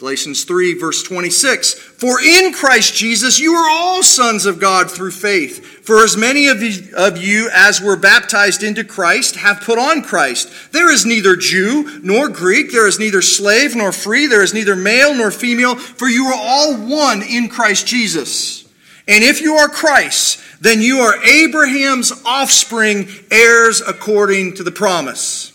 Galatians 0.00 0.44
3, 0.44 0.78
verse 0.78 1.02
26. 1.02 1.74
For 1.74 2.22
in 2.22 2.54
Christ 2.54 2.94
Jesus 2.94 3.38
you 3.38 3.52
are 3.52 3.70
all 3.70 4.02
sons 4.02 4.46
of 4.46 4.58
God 4.58 4.90
through 4.90 5.10
faith. 5.10 5.62
For 5.84 6.02
as 6.02 6.16
many 6.16 6.48
of 6.48 6.62
you 6.62 7.50
as 7.52 7.82
were 7.82 7.96
baptized 7.96 8.62
into 8.62 8.82
Christ 8.82 9.36
have 9.36 9.60
put 9.60 9.78
on 9.78 10.00
Christ. 10.00 10.72
There 10.72 10.90
is 10.90 11.04
neither 11.04 11.36
Jew 11.36 12.00
nor 12.02 12.30
Greek, 12.30 12.72
there 12.72 12.86
is 12.86 12.98
neither 12.98 13.20
slave 13.20 13.76
nor 13.76 13.92
free, 13.92 14.26
there 14.26 14.42
is 14.42 14.54
neither 14.54 14.74
male 14.74 15.14
nor 15.14 15.30
female, 15.30 15.76
for 15.76 16.08
you 16.08 16.24
are 16.28 16.34
all 16.34 16.76
one 16.76 17.22
in 17.22 17.50
Christ 17.50 17.86
Jesus. 17.86 18.66
And 19.06 19.22
if 19.22 19.42
you 19.42 19.56
are 19.56 19.68
Christ, 19.68 20.40
then 20.62 20.80
you 20.80 21.00
are 21.00 21.22
Abraham's 21.22 22.10
offspring, 22.24 23.06
heirs 23.30 23.82
according 23.86 24.54
to 24.54 24.62
the 24.62 24.72
promise. 24.72 25.52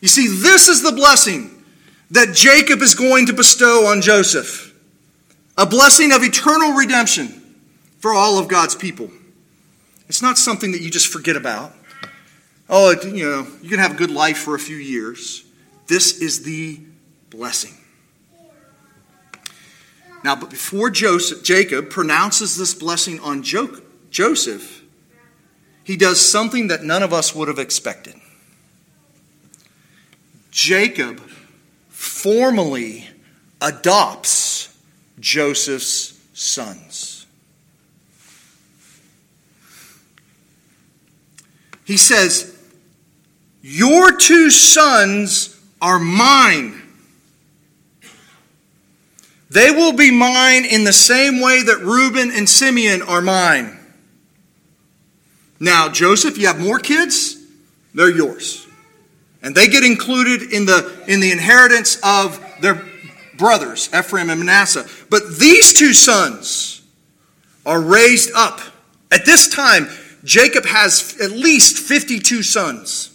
You 0.00 0.08
see, 0.08 0.28
this 0.28 0.68
is 0.68 0.82
the 0.82 0.92
blessing 0.92 1.61
that 2.12 2.34
Jacob 2.34 2.82
is 2.82 2.94
going 2.94 3.26
to 3.26 3.32
bestow 3.32 3.86
on 3.86 4.00
Joseph 4.00 4.72
a 5.58 5.66
blessing 5.66 6.12
of 6.12 6.22
eternal 6.22 6.72
redemption 6.72 7.28
for 7.98 8.12
all 8.12 8.38
of 8.38 8.48
God's 8.48 8.74
people. 8.74 9.10
It's 10.08 10.22
not 10.22 10.38
something 10.38 10.72
that 10.72 10.80
you 10.80 10.90
just 10.90 11.08
forget 11.08 11.36
about. 11.36 11.74
Oh, 12.68 12.94
you 13.02 13.24
know, 13.24 13.46
you 13.60 13.68
can 13.68 13.78
have 13.78 13.92
a 13.92 13.96
good 13.96 14.10
life 14.10 14.38
for 14.38 14.54
a 14.54 14.58
few 14.58 14.76
years. 14.76 15.44
This 15.88 16.18
is 16.20 16.42
the 16.42 16.80
blessing. 17.30 17.74
Now, 20.24 20.36
but 20.36 20.50
before 20.50 20.90
Joseph, 20.90 21.42
Jacob 21.42 21.90
pronounces 21.90 22.56
this 22.56 22.74
blessing 22.74 23.20
on 23.20 23.42
jo- 23.42 23.80
Joseph, 24.10 24.82
he 25.82 25.96
does 25.96 26.20
something 26.20 26.68
that 26.68 26.82
none 26.82 27.02
of 27.02 27.12
us 27.12 27.34
would 27.34 27.48
have 27.48 27.58
expected. 27.58 28.14
Jacob 30.50 31.20
formally 32.02 33.08
adopts 33.60 34.76
Joseph's 35.20 36.20
sons. 36.32 37.26
He 41.84 41.96
says, 41.96 42.58
Your 43.62 44.16
two 44.16 44.50
sons 44.50 45.60
are 45.80 46.00
mine. 46.00 46.82
They 49.50 49.70
will 49.70 49.92
be 49.92 50.10
mine 50.10 50.64
in 50.64 50.82
the 50.84 50.92
same 50.92 51.40
way 51.40 51.62
that 51.62 51.78
Reuben 51.78 52.32
and 52.32 52.48
Simeon 52.48 53.02
are 53.02 53.20
mine. 53.20 53.78
Now, 55.60 55.88
Joseph, 55.88 56.36
you 56.36 56.48
have 56.48 56.58
more 56.58 56.80
kids, 56.80 57.36
they're 57.94 58.10
yours. 58.10 58.61
And 59.42 59.54
they 59.54 59.66
get 59.66 59.84
included 59.84 60.52
in 60.52 60.66
the, 60.66 61.04
in 61.08 61.20
the 61.20 61.32
inheritance 61.32 61.98
of 62.02 62.44
their 62.60 62.82
brothers, 63.36 63.88
Ephraim 63.92 64.30
and 64.30 64.38
Manasseh. 64.38 64.86
But 65.10 65.38
these 65.38 65.72
two 65.72 65.92
sons 65.92 66.82
are 67.66 67.80
raised 67.80 68.30
up. 68.34 68.60
At 69.10 69.26
this 69.26 69.48
time, 69.48 69.88
Jacob 70.24 70.64
has 70.64 71.20
at 71.20 71.32
least 71.32 71.78
52 71.78 72.42
sons. 72.42 73.08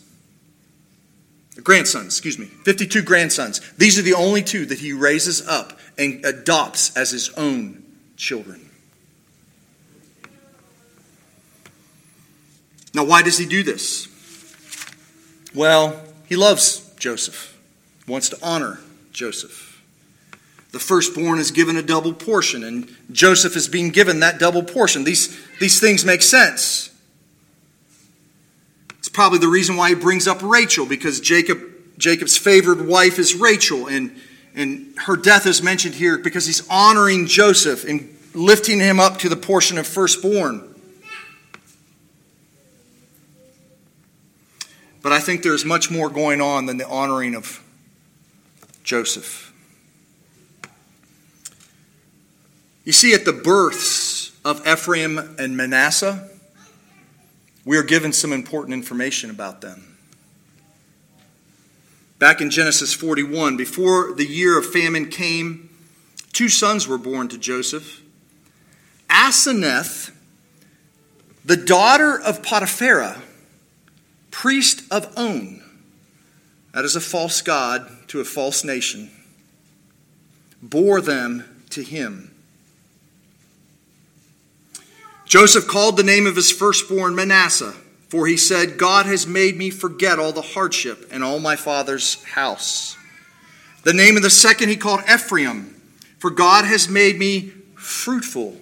Grandsons, 1.64 2.06
excuse 2.08 2.38
me, 2.38 2.46
52 2.46 3.02
grandsons. 3.02 3.62
These 3.78 3.98
are 3.98 4.02
the 4.02 4.14
only 4.14 4.42
two 4.42 4.66
that 4.68 4.80
he 4.80 4.94
raises 4.94 5.46
up 5.48 5.80
and 5.98 6.24
adopts 6.24 6.96
as 6.96 7.12
his 7.12 7.30
own 7.32 7.84
children. 8.16 8.70
Now, 12.94 13.04
why 13.06 13.22
does 13.22 13.38
he 13.38 13.46
do 13.46 13.64
this? 13.64 14.08
Well, 15.54 16.02
he 16.28 16.36
loves 16.36 16.94
Joseph, 16.98 17.58
wants 18.08 18.30
to 18.30 18.38
honor 18.42 18.80
Joseph. 19.12 19.82
The 20.72 20.80
firstborn 20.80 21.40
is 21.40 21.52
given 21.52 21.78
a 21.78 21.82
double 21.82 22.14
portion, 22.14 22.64
and 22.64 22.94
Joseph 23.12 23.56
is 23.56 23.68
being 23.68 23.90
given 23.90 24.20
that 24.20 24.38
double 24.38 24.64
portion. 24.64 25.04
These, 25.04 25.36
these 25.60 25.80
things 25.80 26.06
make 26.06 26.22
sense. 26.22 26.94
It's 29.00 29.10
probably 29.10 29.40
the 29.40 29.48
reason 29.48 29.78
why 29.78 29.90
he 29.90 29.96
brings 29.96 30.28
up 30.28 30.42
Rachel, 30.44 30.86
because 30.86 31.20
Jacob, 31.20 31.60
Jacob's 31.98 32.38
favored 32.38 32.86
wife 32.86 33.18
is 33.18 33.36
Rachel, 33.36 33.88
and 33.88 34.16
and 34.58 34.98
her 35.06 35.16
death 35.16 35.46
is 35.46 35.62
mentioned 35.62 35.94
here 35.94 36.18
because 36.18 36.48
he's 36.48 36.68
honoring 36.68 37.28
Joseph 37.28 37.84
and 37.84 38.18
lifting 38.34 38.80
him 38.80 39.00
up 39.00 39.20
to 39.20 39.30
the 39.30 39.36
portion 39.36 39.78
of 39.78 39.86
firstborn. 39.86 40.67
But 45.08 45.14
I 45.14 45.22
think 45.22 45.42
there's 45.42 45.64
much 45.64 45.90
more 45.90 46.10
going 46.10 46.42
on 46.42 46.66
than 46.66 46.76
the 46.76 46.86
honoring 46.86 47.34
of 47.34 47.64
Joseph. 48.84 49.54
You 52.84 52.92
see, 52.92 53.14
at 53.14 53.24
the 53.24 53.32
births 53.32 54.38
of 54.44 54.68
Ephraim 54.68 55.18
and 55.40 55.56
Manasseh, 55.56 56.28
we 57.64 57.78
are 57.78 57.84
given 57.84 58.12
some 58.12 58.34
important 58.34 58.74
information 58.74 59.30
about 59.30 59.62
them. 59.62 59.98
Back 62.20 62.42
in 62.42 62.50
Genesis 62.50 62.94
41, 62.94 63.56
before 63.56 64.14
the 64.14 64.26
year 64.26 64.60
of 64.60 64.66
famine 64.66 65.10
came, 65.10 65.70
two 66.34 66.50
sons 66.50 66.86
were 66.86 66.98
born 66.98 67.30
to 67.30 67.38
Joseph. 67.38 68.02
Asenath, 69.10 70.12
the 71.46 71.56
daughter 71.56 72.20
of 72.20 72.42
Potiphera, 72.42 73.22
priest 74.32 74.84
of 74.92 75.18
On, 75.18 75.62
that 76.74 76.86
is 76.86 76.96
a 76.96 77.02
false 77.02 77.42
god 77.42 77.90
to 78.08 78.20
a 78.20 78.26
false 78.26 78.64
nation, 78.64 79.10
bore 80.62 81.02
them 81.02 81.64
to 81.72 81.84
him. 81.84 82.34
Joseph 85.26 85.68
called 85.68 85.98
the 85.98 86.04
name 86.04 86.26
of 86.26 86.36
his 86.36 86.52
firstborn 86.52 87.16
Manasseh 87.16 87.76
for 88.10 88.26
he 88.26 88.38
said, 88.38 88.78
God 88.78 89.06
has 89.06 89.28
made 89.28 89.58
me 89.58 89.70
forget 89.70 90.20
all 90.20 90.32
the 90.32 90.42
hardship 90.42 91.12
in 91.12 91.24
all 91.24 91.40
my 91.40 91.56
father's 91.56 92.24
house. 92.24 92.96
The 93.84 93.94
name 93.94 94.16
of 94.16 94.24
the 94.24 94.30
second 94.30 94.70
he 94.70 94.78
called 94.78 95.02
Ephraim, 95.02 95.76
for 96.20 96.30
God 96.30 96.66
has 96.66 96.88
made 96.88 97.20
me 97.20 97.52
fruitful 97.76 98.58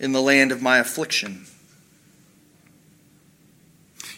in 0.00 0.12
the 0.12 0.20
land 0.20 0.52
of 0.52 0.62
my 0.62 0.78
affliction. 0.78 1.46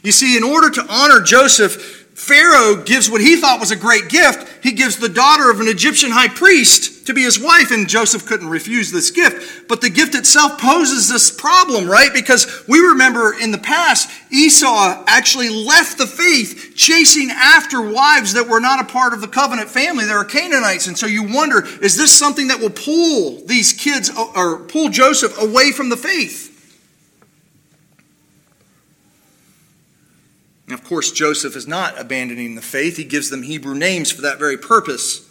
You 0.03 0.13
see, 0.13 0.37
in 0.37 0.43
order 0.43 0.71
to 0.71 0.87
honor 0.89 1.21
Joseph, 1.21 2.01
Pharaoh 2.21 2.83
gives 2.83 3.11
what 3.11 3.23
he 3.23 3.37
thought 3.37 3.61
was 3.61 3.71
a 3.71 3.77
great 3.77 4.11
gift. 4.11 4.63
He 4.63 4.73
gives 4.73 4.99
the 4.99 5.09
daughter 5.09 5.51
of 5.51 5.59
an 5.61 5.69
Egyptian 5.69 6.11
high 6.11 6.29
priest 6.29 7.07
to 7.07 7.15
be 7.15 7.23
his 7.23 7.41
wife, 7.41 7.71
and 7.71 7.89
Joseph 7.89 8.27
couldn't 8.27 8.51
refuse 8.51 8.93
this 8.93 9.11
gift. 9.11 9.69
but 9.69 9.81
the 9.81 9.89
gift 9.89 10.15
itself 10.15 10.61
poses 10.61 11.09
this 11.09 11.31
problem, 11.31 11.89
right? 11.89 12.13
Because 12.13 12.63
we 12.69 12.79
remember 12.79 13.33
in 13.33 13.53
the 13.53 13.59
past, 13.59 14.11
Esau 14.31 15.03
actually 15.07 15.49
left 15.49 15.97
the 15.97 16.07
faith 16.07 16.75
chasing 16.77 17.31
after 17.31 17.81
wives 17.81 18.35
that 18.35 18.49
were 18.49 18.61
not 18.61 18.81
a 18.81 18.93
part 18.93 19.15
of 19.15 19.23
the 19.23 19.29
covenant 19.29 19.71
family. 19.71 20.05
They 20.05 20.13
were 20.13 20.25
Canaanites. 20.25 20.89
And 20.89 20.99
so 20.99 21.07
you 21.07 21.23
wonder, 21.23 21.67
is 21.83 21.97
this 21.97 22.13
something 22.13 22.49
that 22.49 22.61
will 22.61 22.71
pull 22.71 23.45
these 23.47 23.73
kids 23.73 24.11
or 24.37 24.59
pull 24.59 24.91
Joseph 24.91 25.41
away 25.41 25.73
from 25.73 25.89
the 25.89 25.97
faith? 25.97 26.50
And 30.71 30.79
of 30.79 30.85
course, 30.85 31.11
Joseph 31.11 31.57
is 31.57 31.67
not 31.67 32.01
abandoning 32.01 32.55
the 32.55 32.63
faith. 32.63 32.97
He 32.97 33.03
gives 33.03 33.29
them 33.29 33.43
Hebrew 33.43 33.75
names 33.75 34.13
for 34.13 34.23
that 34.23 34.39
very 34.39 34.57
purpose. 34.57 35.29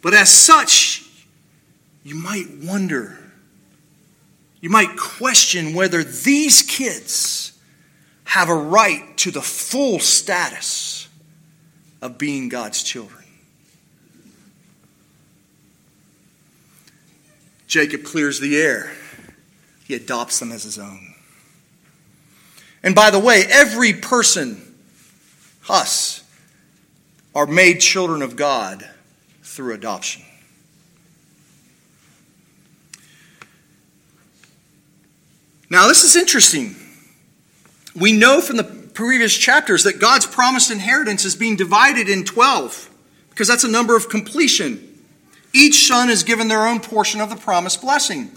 But 0.00 0.14
as 0.14 0.30
such, 0.30 1.06
you 2.04 2.14
might 2.14 2.46
wonder, 2.62 3.18
you 4.62 4.70
might 4.70 4.96
question 4.96 5.74
whether 5.74 6.02
these 6.02 6.62
kids 6.62 7.52
have 8.24 8.48
a 8.48 8.54
right 8.54 9.14
to 9.18 9.30
the 9.30 9.42
full 9.42 9.98
status 9.98 11.06
of 12.00 12.16
being 12.16 12.48
God's 12.48 12.82
children. 12.82 13.24
Jacob 17.66 18.04
clears 18.04 18.40
the 18.40 18.56
air, 18.56 18.90
he 19.86 19.94
adopts 19.94 20.38
them 20.38 20.50
as 20.50 20.62
his 20.62 20.78
own. 20.78 21.14
And 22.84 22.94
by 22.94 23.10
the 23.10 23.18
way, 23.18 23.44
every 23.48 23.94
person, 23.94 24.60
us, 25.70 26.22
are 27.34 27.46
made 27.46 27.80
children 27.80 28.20
of 28.20 28.36
God 28.36 28.88
through 29.42 29.72
adoption. 29.72 30.22
Now, 35.70 35.88
this 35.88 36.04
is 36.04 36.14
interesting. 36.14 36.76
We 37.96 38.12
know 38.12 38.42
from 38.42 38.58
the 38.58 38.64
previous 38.64 39.36
chapters 39.36 39.84
that 39.84 39.98
God's 39.98 40.26
promised 40.26 40.70
inheritance 40.70 41.24
is 41.24 41.34
being 41.34 41.56
divided 41.56 42.10
in 42.10 42.22
12 42.22 42.90
because 43.30 43.48
that's 43.48 43.64
a 43.64 43.68
number 43.68 43.96
of 43.96 44.10
completion. 44.10 45.02
Each 45.54 45.88
son 45.88 46.10
is 46.10 46.22
given 46.22 46.48
their 46.48 46.66
own 46.66 46.80
portion 46.80 47.22
of 47.22 47.30
the 47.30 47.36
promised 47.36 47.80
blessing. 47.80 48.30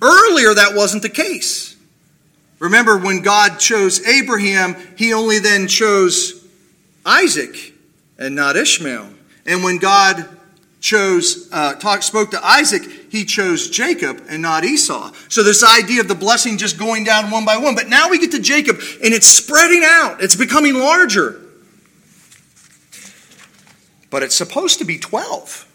Earlier, 0.00 0.54
that 0.54 0.74
wasn't 0.74 1.02
the 1.02 1.10
case. 1.10 1.73
Remember, 2.58 2.96
when 2.96 3.20
God 3.20 3.58
chose 3.58 4.06
Abraham, 4.06 4.76
he 4.96 5.12
only 5.12 5.38
then 5.38 5.66
chose 5.66 6.46
Isaac 7.04 7.74
and 8.18 8.34
not 8.34 8.56
Ishmael. 8.56 9.08
And 9.46 9.62
when 9.62 9.78
God 9.78 10.28
chose, 10.80 11.48
uh, 11.52 11.74
talk, 11.74 12.02
spoke 12.02 12.30
to 12.30 12.44
Isaac, 12.44 12.82
he 13.10 13.24
chose 13.24 13.70
Jacob 13.70 14.22
and 14.28 14.42
not 14.42 14.64
Esau. 14.64 15.12
So 15.28 15.42
this 15.42 15.64
idea 15.64 16.00
of 16.00 16.08
the 16.08 16.14
blessing 16.14 16.58
just 16.58 16.78
going 16.78 17.04
down 17.04 17.30
one 17.30 17.44
by 17.44 17.56
one. 17.56 17.74
But 17.74 17.88
now 17.88 18.10
we 18.10 18.18
get 18.18 18.32
to 18.32 18.40
Jacob 18.40 18.76
and 19.02 19.14
it's 19.14 19.26
spreading 19.26 19.82
out. 19.84 20.22
It's 20.22 20.36
becoming 20.36 20.74
larger. 20.74 21.40
But 24.10 24.22
it's 24.22 24.34
supposed 24.34 24.78
to 24.78 24.84
be 24.84 24.98
12. 24.98 25.66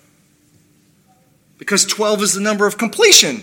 Because 1.57 1.85
12 1.85 2.21
is 2.21 2.33
the 2.33 2.41
number 2.41 2.65
of 2.67 2.77
completion. 2.77 3.41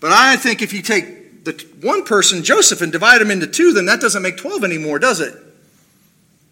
But 0.00 0.12
I 0.12 0.36
think 0.36 0.60
if 0.60 0.72
you 0.72 0.82
take 0.82 1.21
the 1.44 1.66
one 1.80 2.04
person, 2.04 2.42
Joseph, 2.42 2.80
and 2.80 2.92
divide 2.92 3.20
him 3.20 3.30
into 3.30 3.46
two, 3.46 3.72
then 3.72 3.86
that 3.86 4.00
doesn't 4.00 4.22
make 4.22 4.36
12 4.36 4.64
anymore, 4.64 4.98
does 4.98 5.20
it? 5.20 5.34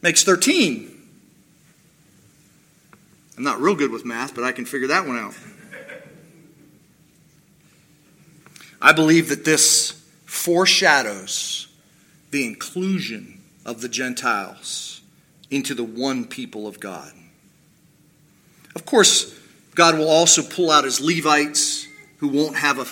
Makes 0.03 0.25
13. 0.25 0.97
I'm 3.37 3.45
not 3.45 3.61
real 3.61 3.75
good 3.75 3.91
with 3.91 4.05
math, 4.05 4.35
but 4.35 4.45
I 4.45 4.53
can 4.53 4.65
figure 4.67 4.89
that 4.89 5.07
one 5.07 5.17
out. 5.17 5.35
I 8.83 8.93
believe 8.93 9.29
that 9.29 9.45
this 9.45 9.93
foreshadows 10.27 11.69
the 12.31 12.47
inclusion 12.47 13.41
of 13.65 13.81
the 13.83 13.89
Gentiles 13.89 15.03
into 15.51 15.75
the 15.75 15.85
one 15.85 16.25
people 16.25 16.67
of 16.67 16.81
God. 16.81 17.13
Of 18.75 18.87
course, 18.87 19.39
God 19.75 19.99
will 19.99 20.09
also 20.09 20.43
pull 20.43 20.71
out 20.71 20.85
his 20.85 21.01
Levites 21.01 21.87
who 22.19 22.29
won't 22.29 22.57
have 22.57 22.79
a 22.79 22.85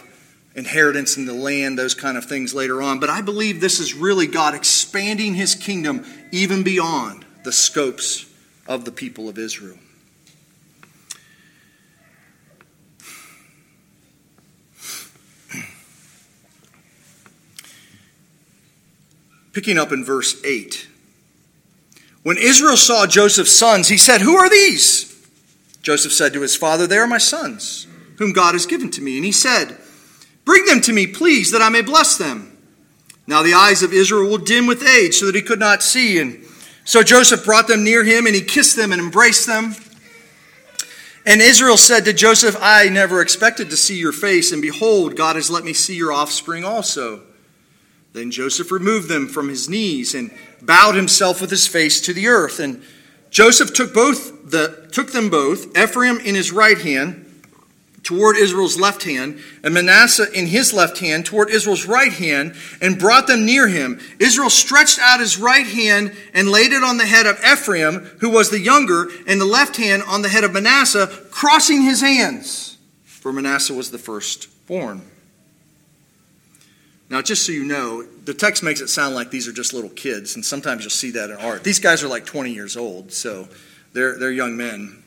inheritance 0.59 1.17
in 1.17 1.25
the 1.25 1.33
land, 1.33 1.79
those 1.79 1.95
kind 1.95 2.19
of 2.19 2.25
things 2.25 2.53
later 2.53 2.83
on. 2.83 2.99
But 2.99 3.09
I 3.09 3.23
believe 3.23 3.61
this 3.61 3.79
is 3.79 3.95
really 3.95 4.27
God 4.27 4.55
expanding 4.55 5.35
his 5.35 5.55
kingdom 5.55 6.05
even 6.33 6.65
beyond 6.65 7.25
the 7.45 7.53
scopes 7.53 8.27
of 8.67 8.85
the 8.85 8.91
people 8.91 9.29
of 9.29 9.39
Israel. 9.39 9.79
Picking 19.53 19.79
up 19.79 19.93
in 19.93 20.05
verse 20.05 20.45
8. 20.45 20.89
When 22.25 22.37
Israel 22.37 22.77
saw 22.77 23.07
Joseph's 23.07 23.57
sons, 23.57 23.87
he 23.89 23.97
said, 23.97 24.21
Who 24.23 24.37
are 24.37 24.51
these? 24.51 25.07
Joseph 25.83 26.13
said 26.13 26.33
to 26.33 26.43
his 26.43 26.57
father, 26.57 26.89
They 26.89 26.99
are 26.99 27.07
my 27.07 27.19
sons, 27.19 27.87
whom 28.19 28.33
God 28.33 28.55
has 28.55 28.67
given 28.67 28.91
to 28.91 29.01
me. 29.01 29.17
And 29.17 29.25
he 29.25 29.31
said, 29.33 29.79
Bring 30.49 30.65
them 30.65 30.81
to 30.81 30.95
me, 30.95 31.07
please, 31.07 31.51
that 31.51 31.61
I 31.61 31.69
may 31.69 31.83
bless 31.83 32.17
them. 32.17 32.57
Now 33.27 33.43
the 33.43 33.53
eyes 33.53 33.83
of 33.83 33.93
Israel 33.93 34.33
were 34.33 34.39
dim 34.39 34.67
with 34.67 34.83
age, 34.83 35.17
so 35.17 35.27
that 35.27 35.35
he 35.35 35.43
could 35.43 35.59
not 35.59 35.83
see. 35.83 36.19
And 36.19 36.43
so 36.87 37.03
Joseph 37.03 37.45
brought 37.45 37.69
them 37.69 37.85
near 37.85 38.03
him, 38.03 38.25
and 38.25 38.35
he 38.35 38.41
kissed 38.41 38.75
them 38.75 38.91
and 38.91 38.99
embraced 38.99 39.47
them. 39.47 39.77
And 41.27 41.43
Israel 41.43 41.77
said 41.77 42.07
to 42.07 42.15
Joseph, 42.15 42.57
I 42.63 42.89
never 42.89 43.21
expected 43.21 43.69
to 43.69 43.77
see 43.77 43.99
your 43.99 44.11
face, 44.11 44.51
and 44.51 44.63
behold, 44.63 45.17
God 45.17 45.37
has 45.37 45.51
let 45.51 45.65
me 45.65 45.75
see 45.75 45.97
your 45.97 46.15
offspring 46.15 46.65
also. 46.65 47.25
Then 48.15 48.31
Joseph 48.31 48.73
removed 48.73 49.11
them 49.11 49.29
from 49.29 49.51
his 49.51 49.69
knees 49.69 50.15
and 50.15 50.31
bowed 50.63 50.95
himself 50.95 51.43
with 51.43 51.51
his 51.51 51.67
face 51.67 52.01
to 52.01 52.15
the 52.15 52.27
earth. 52.27 52.59
And 52.59 52.83
Joseph 53.29 53.75
took 53.75 53.93
both 53.93 54.51
the 54.51 54.89
took 54.93 55.13
them 55.13 55.29
both, 55.29 55.77
Ephraim 55.77 56.17
in 56.21 56.35
his 56.35 56.53
right 56.53 56.79
hand, 56.79 57.27
toward 58.03 58.37
Israel's 58.37 58.79
left 58.79 59.03
hand, 59.05 59.41
and 59.63 59.75
Manasseh 59.75 60.31
in 60.33 60.47
his 60.47 60.73
left 60.73 60.99
hand 60.99 61.27
toward 61.27 61.51
Israel's 61.51 61.87
right 61.87 62.13
hand, 62.13 62.55
and 62.81 62.99
brought 62.99 63.27
them 63.27 63.45
near 63.45 63.69
him. 63.69 64.01
Israel 64.19 64.51
stretched 64.51 64.99
out 64.99 65.21
his 65.21 65.39
right 65.39 65.67
hand 65.67 66.17
and 66.33 66.51
laid 66.51 66.73
it 66.73 66.83
on 66.83 66.97
the 66.97 67.07
head 67.07 67.27
of 67.27 67.39
Ephraim, 67.45 68.11
who 68.21 68.31
was 68.31 68.51
the 68.51 68.61
younger, 68.61 69.09
and 69.27 69.41
the 69.41 69.45
left 69.45 69.77
hand 69.77 70.03
on 70.07 70.23
the 70.23 70.29
head 70.29 70.45
of 70.45 70.53
Manasseh, 70.53 71.07
crossing 71.31 71.83
his 71.83 72.01
hands, 72.01 72.79
for 73.05 73.33
Manasseh 73.33 73.75
was 73.75 73.91
the 73.91 73.99
firstborn. 73.99 75.03
Now, 77.11 77.23
just 77.23 77.47
so 77.47 77.53
you 77.53 77.65
know, 77.65 78.03
the 78.03 78.35
text 78.35 78.63
makes 78.63 78.81
it 78.81 78.89
sound 78.89 79.15
like 79.15 79.31
these 79.31 79.49
are 79.49 79.53
just 79.53 79.73
little 79.73 79.91
kids, 79.91 80.35
and 80.35 80.45
sometimes 80.45 80.83
you'll 80.83 80.91
see 80.91 81.13
that 81.13 81.31
in 81.31 81.37
art. 81.37 81.65
These 81.65 81.81
guys 81.81 82.03
are 82.03 82.09
like 82.09 82.27
20 82.27 82.53
years 82.53 82.77
old, 82.77 83.13
so 83.13 83.49
they're, 83.95 84.19
they're 84.19 84.31
young 84.31 84.57
men. 84.57 84.98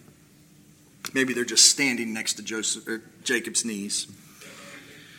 Maybe 1.14 1.34
they're 1.34 1.46
just 1.46 1.70
standing 1.70 2.14
next 2.14 2.34
to 2.34 2.44
Joseph 2.44 2.88
or 2.88 3.02
Jacob's 3.24 3.66
knees. 3.66 4.08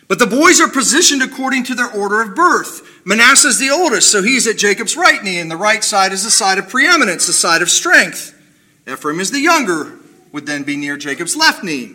But 0.09 0.18
the 0.18 0.26
boys 0.26 0.61
are 0.61 0.68
positioned 0.68 1.22
according 1.22 1.64
to 1.64 1.74
their 1.74 1.90
order 1.90 2.20
of 2.20 2.35
birth. 2.35 3.00
Manasseh 3.05 3.48
is 3.48 3.59
the 3.59 3.70
oldest, 3.70 4.11
so 4.11 4.22
he's 4.22 4.46
at 4.46 4.59
Jacob's 4.59 4.96
right 4.96 5.22
knee, 5.22 5.38
and 5.38 5.50
the 5.50 5.57
right 5.57 5.83
side 5.83 6.12
is 6.12 6.24
the 6.24 6.31
side 6.31 6.59
of 6.59 6.68
preeminence, 6.68 7.26
the 7.26 7.33
side 7.33 7.62
of 7.62 7.70
strength. 7.70 8.38
Ephraim 8.87 9.20
is 9.20 9.31
the 9.31 9.40
younger, 9.40 9.98
would 10.33 10.46
then 10.46 10.64
be 10.64 10.76
near 10.76 10.96
Jacob's 10.96 11.37
left 11.37 11.62
knee. 11.62 11.94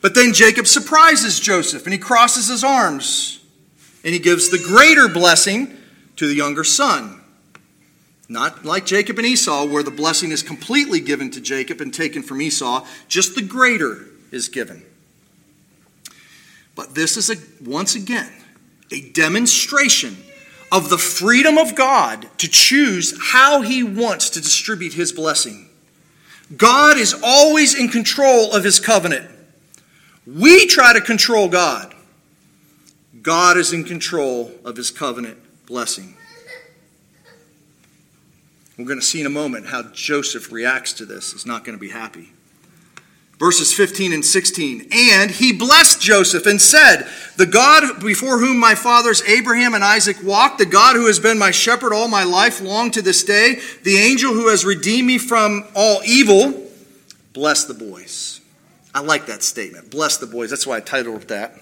But 0.00 0.14
then 0.14 0.32
Jacob 0.32 0.66
surprises 0.66 1.40
Joseph, 1.40 1.84
and 1.84 1.92
he 1.92 1.98
crosses 1.98 2.48
his 2.48 2.64
arms, 2.64 3.44
and 4.04 4.12
he 4.12 4.18
gives 4.18 4.48
the 4.48 4.58
greater 4.58 5.08
blessing 5.08 5.76
to 6.16 6.26
the 6.26 6.34
younger 6.34 6.64
son. 6.64 7.21
Not 8.32 8.64
like 8.64 8.86
Jacob 8.86 9.18
and 9.18 9.26
Esau, 9.26 9.66
where 9.66 9.82
the 9.82 9.90
blessing 9.90 10.30
is 10.30 10.42
completely 10.42 11.00
given 11.00 11.30
to 11.32 11.40
Jacob 11.40 11.82
and 11.82 11.92
taken 11.92 12.22
from 12.22 12.40
Esau, 12.40 12.86
just 13.06 13.34
the 13.34 13.42
greater 13.42 14.06
is 14.30 14.48
given. 14.48 14.82
But 16.74 16.94
this 16.94 17.18
is, 17.18 17.28
a, 17.28 17.36
once 17.62 17.94
again, 17.94 18.32
a 18.90 19.02
demonstration 19.10 20.16
of 20.72 20.88
the 20.88 20.96
freedom 20.96 21.58
of 21.58 21.74
God 21.74 22.26
to 22.38 22.48
choose 22.48 23.14
how 23.20 23.60
he 23.60 23.82
wants 23.82 24.30
to 24.30 24.40
distribute 24.40 24.94
his 24.94 25.12
blessing. 25.12 25.68
God 26.56 26.96
is 26.96 27.14
always 27.22 27.78
in 27.78 27.88
control 27.88 28.54
of 28.54 28.64
his 28.64 28.80
covenant. 28.80 29.30
We 30.26 30.66
try 30.66 30.94
to 30.94 31.02
control 31.02 31.48
God. 31.48 31.94
God 33.20 33.58
is 33.58 33.74
in 33.74 33.84
control 33.84 34.52
of 34.64 34.78
his 34.78 34.90
covenant 34.90 35.36
blessing. 35.66 36.16
We're 38.78 38.86
going 38.86 39.00
to 39.00 39.06
see 39.06 39.20
in 39.20 39.26
a 39.26 39.30
moment 39.30 39.66
how 39.66 39.82
Joseph 39.92 40.50
reacts 40.50 40.92
to 40.94 41.06
this. 41.06 41.32
He's 41.32 41.46
not 41.46 41.64
going 41.64 41.76
to 41.76 41.80
be 41.80 41.90
happy. 41.90 42.32
Verses 43.38 43.74
15 43.74 44.12
and 44.12 44.24
16. 44.24 44.88
And 44.92 45.30
he 45.30 45.52
blessed 45.52 46.00
Joseph 46.00 46.46
and 46.46 46.60
said, 46.60 47.08
The 47.36 47.46
God 47.46 48.00
before 48.02 48.38
whom 48.38 48.58
my 48.58 48.74
fathers 48.74 49.22
Abraham 49.22 49.74
and 49.74 49.82
Isaac 49.82 50.16
walked, 50.22 50.58
the 50.58 50.66
God 50.66 50.96
who 50.96 51.06
has 51.06 51.18
been 51.18 51.38
my 51.38 51.50
shepherd 51.50 51.92
all 51.92 52.08
my 52.08 52.24
life 52.24 52.60
long 52.60 52.90
to 52.92 53.02
this 53.02 53.24
day, 53.24 53.60
the 53.82 53.96
angel 53.96 54.32
who 54.32 54.48
has 54.48 54.64
redeemed 54.64 55.08
me 55.08 55.18
from 55.18 55.66
all 55.74 56.00
evil, 56.04 56.70
bless 57.32 57.64
the 57.64 57.74
boys. 57.74 58.40
I 58.94 59.00
like 59.00 59.26
that 59.26 59.42
statement. 59.42 59.90
Bless 59.90 60.18
the 60.18 60.26
boys. 60.26 60.50
That's 60.50 60.66
why 60.66 60.76
I 60.76 60.80
titled 60.80 61.22
it 61.22 61.28
that. 61.28 61.58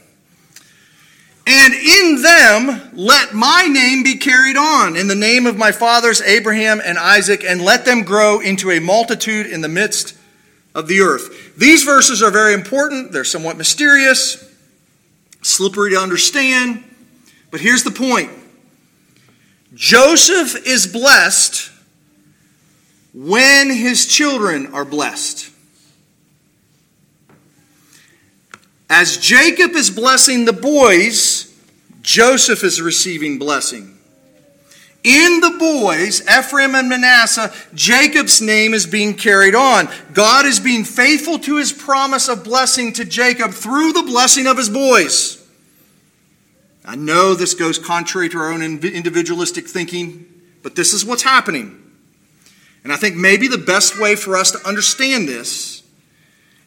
And 1.47 1.73
in 1.75 2.23
them 2.23 2.91
let 2.93 3.35
my 3.35 3.67
name 3.71 4.03
be 4.03 4.17
carried 4.17 4.57
on, 4.57 4.97
in 4.97 5.09
the 5.09 5.15
name 5.15 5.47
of 5.47 5.57
my 5.57 5.73
fathers 5.73 6.21
Abraham 6.21 6.81
and 6.85 6.99
Isaac, 6.99 7.45
and 7.45 7.63
let 7.63 7.85
them 7.85 8.03
grow 8.03 8.41
into 8.41 8.71
a 8.71 8.79
multitude 8.79 9.47
in 9.47 9.61
the 9.61 9.69
midst 9.69 10.17
of 10.75 10.87
the 10.87 11.01
earth. 11.01 11.57
These 11.57 11.83
verses 11.83 12.23
are 12.23 12.31
very 12.31 12.55
important. 12.55 13.13
They're 13.13 13.25
somewhat 13.25 13.57
mysterious, 13.57 14.49
slippery 15.43 15.91
to 15.91 15.99
understand. 15.99 16.85
But 17.51 17.61
here's 17.61 17.85
the 17.85 17.91
point 17.91 18.31
Joseph 19.75 20.67
is 20.67 20.87
blessed 20.87 21.71
when 23.13 23.71
his 23.71 24.07
children 24.07 24.73
are 24.73 24.85
blessed. 24.85 25.51
As 28.91 29.17
Jacob 29.17 29.77
is 29.77 29.89
blessing 29.89 30.45
the 30.45 30.53
boys, 30.53 31.57
Joseph 32.03 32.65
is 32.65 32.83
receiving 32.83 33.39
blessing. 33.39 33.97
In 35.05 35.41
the 35.41 35.57
boys, 35.59 36.21
Ephraim 36.23 36.75
and 36.75 36.89
Manasseh, 36.89 37.55
Jacob's 37.73 38.43
name 38.43 38.75
is 38.75 38.87
being 38.87 39.15
carried 39.15 39.55
on. 39.55 39.89
God 40.13 40.45
is 40.45 40.59
being 40.59 40.83
faithful 40.83 41.39
to 41.39 41.57
his 41.57 41.73
promise 41.73 42.29
of 42.29 42.43
blessing 42.43 42.93
to 42.95 43.05
Jacob 43.05 43.53
through 43.53 43.93
the 43.93 44.03
blessing 44.03 44.49
of 44.49 44.59
his 44.59 44.69
boys. 44.69 45.37
I 46.85 46.97
know 46.97 47.35
this 47.35 47.55
goes 47.55 47.79
contrary 47.79 48.29
to 48.31 48.39
our 48.39 48.53
own 48.53 48.61
individualistic 48.63 49.69
thinking, 49.69 50.27
but 50.65 50.75
this 50.75 50.93
is 50.93 51.05
what's 51.05 51.23
happening. 51.23 51.81
And 52.83 52.93
I 52.93 52.97
think 52.97 53.15
maybe 53.15 53.47
the 53.47 53.57
best 53.57 54.01
way 54.01 54.17
for 54.17 54.37
us 54.37 54.51
to 54.51 54.69
understand 54.69 55.29
this 55.29 55.80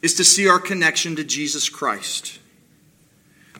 is 0.04 0.14
to 0.16 0.24
see 0.24 0.48
our 0.48 0.60
connection 0.60 1.16
to 1.16 1.24
Jesus 1.24 1.70
Christ. 1.70 2.40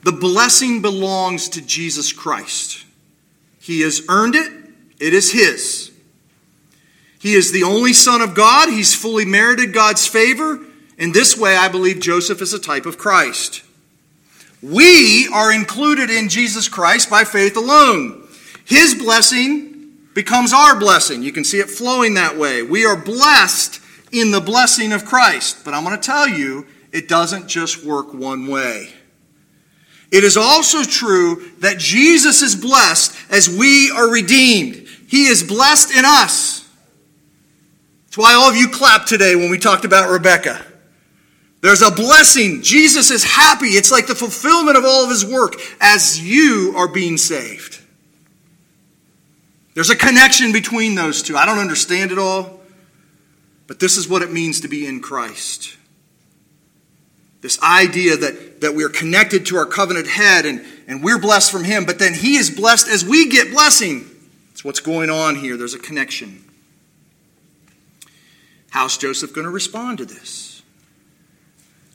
The 0.04 0.12
blessing 0.12 0.82
belongs 0.82 1.48
to 1.48 1.62
Jesus 1.66 2.12
Christ. 2.12 2.84
He 3.58 3.80
has 3.80 4.02
earned 4.10 4.36
it, 4.36 4.52
it 5.00 5.14
is 5.14 5.32
His. 5.32 5.90
He 7.18 7.32
is 7.32 7.50
the 7.50 7.62
only 7.62 7.94
Son 7.94 8.20
of 8.20 8.34
God. 8.34 8.68
He's 8.68 8.94
fully 8.94 9.24
merited 9.24 9.72
God's 9.72 10.06
favor. 10.06 10.60
In 10.98 11.12
this 11.12 11.38
way, 11.38 11.56
I 11.56 11.68
believe 11.68 11.98
Joseph 11.98 12.42
is 12.42 12.52
a 12.52 12.58
type 12.58 12.84
of 12.84 12.98
Christ. 12.98 13.62
We 14.62 15.26
are 15.32 15.50
included 15.50 16.10
in 16.10 16.28
Jesus 16.28 16.68
Christ 16.68 17.08
by 17.08 17.24
faith 17.24 17.56
alone. 17.56 18.28
His 18.66 18.94
blessing 18.94 19.96
becomes 20.12 20.52
our 20.52 20.78
blessing. 20.78 21.22
You 21.22 21.32
can 21.32 21.44
see 21.44 21.60
it 21.60 21.70
flowing 21.70 22.14
that 22.14 22.36
way. 22.36 22.62
We 22.62 22.84
are 22.84 22.96
blessed 22.96 23.80
in 24.14 24.30
the 24.30 24.40
blessing 24.40 24.92
of 24.92 25.04
Christ. 25.04 25.64
But 25.64 25.74
I'm 25.74 25.84
going 25.84 25.98
to 25.98 26.02
tell 26.02 26.28
you, 26.28 26.66
it 26.92 27.08
doesn't 27.08 27.48
just 27.48 27.84
work 27.84 28.14
one 28.14 28.46
way. 28.46 28.88
It 30.12 30.22
is 30.22 30.36
also 30.36 30.84
true 30.84 31.50
that 31.58 31.78
Jesus 31.78 32.40
is 32.40 32.54
blessed 32.54 33.16
as 33.30 33.48
we 33.48 33.90
are 33.90 34.10
redeemed. 34.10 34.86
He 35.08 35.26
is 35.26 35.42
blessed 35.42 35.90
in 35.90 36.04
us. 36.04 36.68
That's 38.06 38.18
why 38.18 38.34
all 38.34 38.48
of 38.48 38.56
you 38.56 38.68
clapped 38.68 39.08
today 39.08 39.34
when 39.34 39.50
we 39.50 39.58
talked 39.58 39.84
about 39.84 40.08
Rebecca. 40.08 40.64
There's 41.62 41.82
a 41.82 41.90
blessing. 41.90 42.62
Jesus 42.62 43.10
is 43.10 43.24
happy. 43.24 43.68
It's 43.68 43.90
like 43.90 44.06
the 44.06 44.14
fulfillment 44.14 44.76
of 44.76 44.84
all 44.84 45.02
of 45.02 45.10
his 45.10 45.24
work 45.24 45.54
as 45.80 46.20
you 46.20 46.74
are 46.76 46.86
being 46.86 47.16
saved. 47.16 47.80
There's 49.74 49.90
a 49.90 49.96
connection 49.96 50.52
between 50.52 50.94
those 50.94 51.22
two. 51.22 51.36
I 51.36 51.46
don't 51.46 51.58
understand 51.58 52.12
it 52.12 52.18
all, 52.18 52.60
but 53.66 53.80
this 53.80 53.96
is 53.96 54.08
what 54.08 54.22
it 54.22 54.30
means 54.30 54.60
to 54.60 54.68
be 54.68 54.86
in 54.86 55.00
Christ. 55.00 55.76
This 57.40 57.60
idea 57.62 58.16
that, 58.16 58.60
that 58.62 58.74
we 58.74 58.84
are 58.84 58.88
connected 58.88 59.46
to 59.46 59.56
our 59.56 59.66
covenant 59.66 60.06
head 60.06 60.46
and, 60.46 60.64
and 60.86 61.02
we're 61.02 61.18
blessed 61.18 61.52
from 61.52 61.64
him, 61.64 61.84
but 61.84 61.98
then 61.98 62.14
he 62.14 62.36
is 62.36 62.50
blessed 62.50 62.88
as 62.88 63.04
we 63.04 63.28
get 63.28 63.50
blessing. 63.50 64.08
That's 64.48 64.64
what's 64.64 64.80
going 64.80 65.10
on 65.10 65.36
here. 65.36 65.56
There's 65.56 65.74
a 65.74 65.78
connection. 65.78 66.44
How's 68.70 68.96
Joseph 68.96 69.34
going 69.34 69.44
to 69.44 69.50
respond 69.50 69.98
to 69.98 70.04
this? 70.04 70.62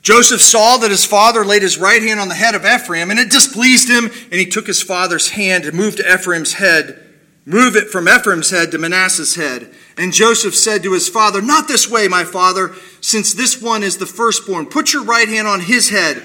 Joseph 0.02 0.42
saw 0.42 0.78
that 0.78 0.92
his 0.92 1.06
father 1.06 1.44
laid 1.44 1.62
his 1.62 1.78
right 1.78 2.02
hand 2.02 2.20
on 2.20 2.30
the 2.30 2.36
head 2.36 2.56
of 2.56 2.66
Ephraim, 2.66 3.12
and 3.12 3.20
it 3.20 3.30
displeased 3.30 3.90
him, 3.90 4.06
and 4.06 4.40
he 4.40 4.46
took 4.46 4.66
his 4.66 4.82
father's 4.82 5.32
hand 5.32 5.66
and 5.66 5.76
moved 5.76 5.98
to 5.98 6.14
Ephraim's 6.14 6.54
head, 6.54 7.04
move 7.46 7.76
it 7.76 7.90
from 7.90 8.08
Ephraim's 8.08 8.50
head 8.50 8.72
to 8.72 8.78
Manasseh's 8.78 9.36
head. 9.36 9.74
And 9.98 10.14
Joseph 10.14 10.56
said 10.56 10.84
to 10.84 10.94
his 10.94 11.10
father, 11.10 11.42
Not 11.42 11.68
this 11.68 11.90
way, 11.90 12.08
my 12.08 12.24
father, 12.24 12.74
since 13.02 13.34
this 13.34 13.62
one 13.62 13.84
is 13.84 13.98
the 13.98 14.06
firstborn. 14.06 14.68
Put 14.68 14.94
your 14.94 15.04
right 15.04 15.28
hand 15.28 15.48
on 15.48 15.62
his 15.62 15.90
head. 15.90 16.24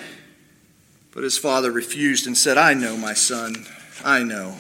But 1.13 1.25
his 1.25 1.39
father 1.39 1.71
refused 1.71 2.27
and 2.27 2.37
said, 2.37 2.59
I 2.59 2.75
know, 2.75 2.97
my 2.97 3.15
son, 3.15 3.67
I 4.05 4.23
know. 4.23 4.57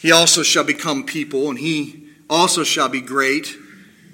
He 0.00 0.12
also 0.12 0.44
shall 0.44 0.64
become 0.64 1.04
people, 1.04 1.50
and 1.50 1.58
he 1.58 2.06
also 2.30 2.62
shall 2.62 2.88
be 2.88 3.00
great. 3.00 3.56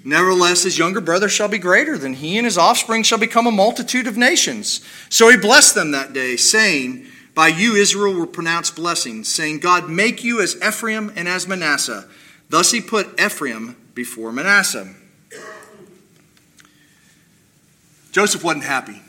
Nevertheless, 0.03 0.63
his 0.63 0.77
younger 0.77 1.01
brother 1.01 1.29
shall 1.29 1.47
be 1.47 1.57
greater 1.57 1.97
than 1.97 2.13
he, 2.13 2.37
and 2.37 2.45
his 2.45 2.57
offspring 2.57 3.03
shall 3.03 3.17
become 3.17 3.47
a 3.47 3.51
multitude 3.51 4.07
of 4.07 4.17
nations. 4.17 4.81
So 5.09 5.29
he 5.29 5.37
blessed 5.37 5.75
them 5.75 5.91
that 5.91 6.13
day, 6.13 6.37
saying, 6.37 7.07
By 7.35 7.49
you 7.49 7.75
Israel 7.75 8.13
will 8.13 8.27
pronounce 8.27 8.71
blessings, 8.71 9.27
saying, 9.27 9.59
God 9.59 9.89
make 9.89 10.23
you 10.23 10.41
as 10.41 10.55
Ephraim 10.65 11.11
and 11.15 11.27
as 11.27 11.47
Manasseh. 11.47 12.07
Thus 12.49 12.71
he 12.71 12.79
put 12.79 13.19
Ephraim 13.19 13.75
before 13.93 14.31
Manasseh. 14.31 14.95
Joseph 18.13 18.45
wasn't 18.45 18.63
happy. 18.63 19.01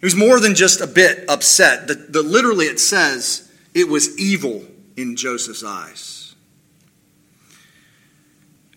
He 0.00 0.06
was 0.06 0.14
more 0.14 0.38
than 0.40 0.54
just 0.54 0.82
a 0.82 0.86
bit 0.86 1.24
upset. 1.28 1.88
The, 1.88 1.94
the, 1.94 2.22
literally, 2.22 2.66
it 2.66 2.78
says 2.78 3.50
it 3.72 3.88
was 3.88 4.18
evil 4.18 4.66
in 4.96 5.16
Joseph's 5.16 5.64
eyes. 5.64 6.34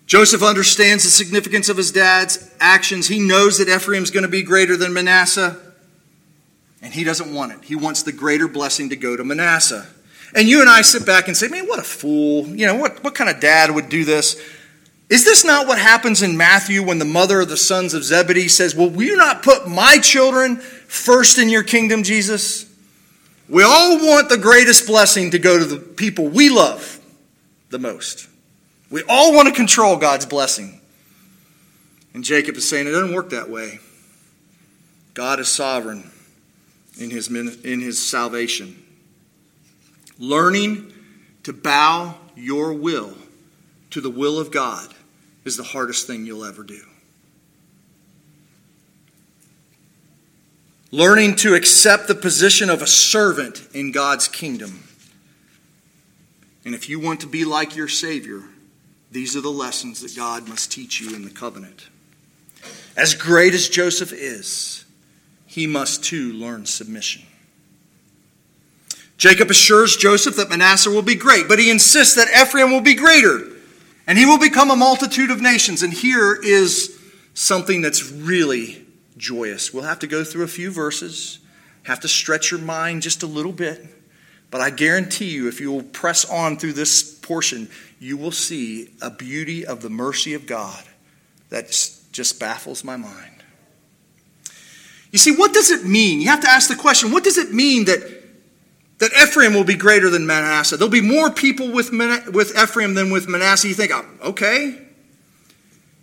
Joseph 0.05 0.43
understands 0.43 1.03
the 1.03 1.09
significance 1.09 1.67
of 1.67 1.75
his 1.75 1.91
dad's 1.91 2.49
actions. 2.62 3.07
He 3.07 3.19
knows 3.19 3.57
that 3.57 3.67
Ephraim's 3.67 4.12
going 4.12 4.23
to 4.23 4.29
be 4.29 4.43
greater 4.43 4.77
than 4.77 4.93
Manasseh, 4.93 5.72
and 6.83 6.93
he 6.93 7.05
doesn't 7.05 7.33
want 7.33 7.53
it. 7.53 7.63
He 7.63 7.75
wants 7.75 8.03
the 8.03 8.11
greater 8.11 8.47
blessing 8.47 8.89
to 8.89 8.97
go 8.97 9.15
to 9.15 9.23
Manasseh. 9.23 9.87
And 10.35 10.49
you 10.49 10.59
and 10.59 10.69
I 10.69 10.81
sit 10.81 11.05
back 11.05 11.27
and 11.27 11.37
say, 11.37 11.47
man, 11.47 11.65
what 11.65 11.79
a 11.79 11.83
fool. 11.83 12.45
You 12.47 12.67
know, 12.67 12.75
what, 12.75 13.03
what 13.03 13.15
kind 13.15 13.29
of 13.29 13.39
dad 13.39 13.71
would 13.71 13.87
do 13.87 14.03
this? 14.03 14.39
Is 15.09 15.23
this 15.23 15.45
not 15.45 15.65
what 15.65 15.79
happens 15.79 16.21
in 16.21 16.35
Matthew 16.35 16.83
when 16.83 16.99
the 16.99 17.05
mother 17.05 17.39
of 17.41 17.49
the 17.49 17.57
sons 17.57 17.93
of 17.93 18.03
Zebedee 18.03 18.47
says, 18.47 18.73
Well, 18.73 18.89
will 18.89 19.03
you 19.03 19.17
not 19.17 19.43
put 19.43 19.67
my 19.67 19.99
children 19.99 20.57
first 20.57 21.37
in 21.37 21.49
your 21.49 21.61
kingdom, 21.61 22.03
Jesus? 22.03 22.65
We 23.47 23.63
all 23.63 23.97
want 23.97 24.29
the 24.29 24.37
greatest 24.37 24.87
blessing 24.87 25.31
to 25.31 25.39
go 25.39 25.59
to 25.59 25.65
the 25.65 25.77
people 25.77 26.29
we 26.29 26.49
love 26.49 26.99
the 27.69 27.77
most. 27.77 28.27
We 28.89 29.03
all 29.07 29.35
want 29.35 29.49
to 29.49 29.53
control 29.53 29.97
God's 29.97 30.25
blessing. 30.25 30.81
And 32.15 32.23
Jacob 32.23 32.55
is 32.55 32.67
saying 32.67 32.87
it 32.87 32.91
doesn't 32.91 33.13
work 33.13 33.31
that 33.31 33.49
way. 33.49 33.79
God 35.13 35.39
is 35.39 35.49
sovereign 35.49 36.09
in 36.99 37.10
his, 37.10 37.27
in 37.27 37.82
his 37.82 38.01
salvation. 38.01 38.84
Learning 40.19 40.93
to 41.43 41.53
bow 41.53 42.15
your 42.36 42.73
will 42.73 43.15
to 43.89 44.01
the 44.01 44.10
will 44.10 44.39
of 44.39 44.51
God 44.51 44.93
is 45.45 45.58
the 45.58 45.63
hardest 45.63 46.08
thing 46.08 46.25
you'll 46.25 46.45
ever 46.45 46.63
do. 46.63 46.82
Learning 50.91 51.36
to 51.38 51.56
accept 51.56 52.08
the 52.08 52.15
position 52.15 52.69
of 52.69 52.82
a 52.82 52.88
servant 52.88 53.67
in 53.73 53.91
God's 53.91 54.27
kingdom. 54.27 54.84
And 56.65 56.75
if 56.75 56.88
you 56.88 56.99
want 56.99 57.21
to 57.21 57.27
be 57.27 57.45
like 57.45 57.75
your 57.75 57.88
Savior, 57.88 58.43
these 59.12 59.36
are 59.36 59.41
the 59.41 59.49
lessons 59.49 60.01
that 60.01 60.15
God 60.15 60.47
must 60.47 60.71
teach 60.71 61.01
you 61.01 61.15
in 61.15 61.23
the 61.23 61.32
covenant. 61.32 61.89
As 62.95 63.15
great 63.15 63.53
as 63.53 63.69
Joseph 63.69 64.13
is, 64.13 64.82
he 65.53 65.67
must 65.67 66.03
too 66.03 66.33
learn 66.33 66.65
submission. 66.65 67.21
Jacob 69.17 69.51
assures 69.51 69.95
Joseph 69.95 70.35
that 70.37 70.49
Manasseh 70.49 70.89
will 70.89 71.03
be 71.03 71.13
great, 71.13 71.47
but 71.47 71.59
he 71.59 71.69
insists 71.69 72.15
that 72.15 72.27
Ephraim 72.29 72.71
will 72.71 72.81
be 72.81 72.95
greater, 72.95 73.49
and 74.07 74.17
he 74.17 74.25
will 74.25 74.39
become 74.39 74.71
a 74.71 74.75
multitude 74.75 75.29
of 75.29 75.41
nations. 75.41 75.83
And 75.83 75.93
here 75.93 76.33
is 76.33 76.99
something 77.35 77.83
that's 77.83 78.11
really 78.11 78.83
joyous. 79.15 79.71
We'll 79.71 79.83
have 79.83 79.99
to 79.99 80.07
go 80.07 80.23
through 80.23 80.43
a 80.43 80.47
few 80.47 80.71
verses, 80.71 81.37
have 81.83 81.99
to 81.99 82.07
stretch 82.07 82.49
your 82.49 82.59
mind 82.59 83.03
just 83.03 83.21
a 83.21 83.27
little 83.27 83.51
bit. 83.51 83.85
But 84.49 84.61
I 84.61 84.71
guarantee 84.71 85.29
you, 85.29 85.47
if 85.47 85.61
you 85.61 85.71
will 85.71 85.83
press 85.83 86.25
on 86.25 86.57
through 86.57 86.73
this 86.73 87.03
portion, 87.19 87.69
you 87.99 88.17
will 88.17 88.31
see 88.31 88.89
a 89.03 89.11
beauty 89.11 89.67
of 89.67 89.83
the 89.83 89.89
mercy 89.91 90.33
of 90.33 90.47
God 90.47 90.83
that 91.49 91.67
just 92.11 92.39
baffles 92.39 92.83
my 92.83 92.97
mind. 92.97 93.42
You 95.13 95.19
see, 95.19 95.32
what 95.32 95.54
does 95.54 95.69
it 95.69 95.86
mean? 95.86 96.21
You 96.21 96.30
have 96.30 96.41
to 96.41 96.49
ask 96.49 96.67
the 96.67 96.76
question 96.76 97.12
what 97.12 97.23
does 97.23 97.38
it 97.38 97.54
mean 97.54 97.86
that, 97.86 97.99
that 98.97 99.12
Ephraim 99.13 99.54
will 99.54 99.63
be 99.63 99.76
greater 99.76 100.10
than 100.10 100.26
Manasseh? 100.26 100.76
There'll 100.76 100.89
be 100.89 101.02
more 101.02 101.30
people 101.30 101.71
with, 101.71 101.91
with 102.34 102.58
Ephraim 102.58 102.95
than 102.95 103.12
with 103.12 103.30
Manasseh. 103.30 103.67
You 103.67 103.76
think, 103.76 103.91
oh, 103.93 104.06
okay. 104.23 104.76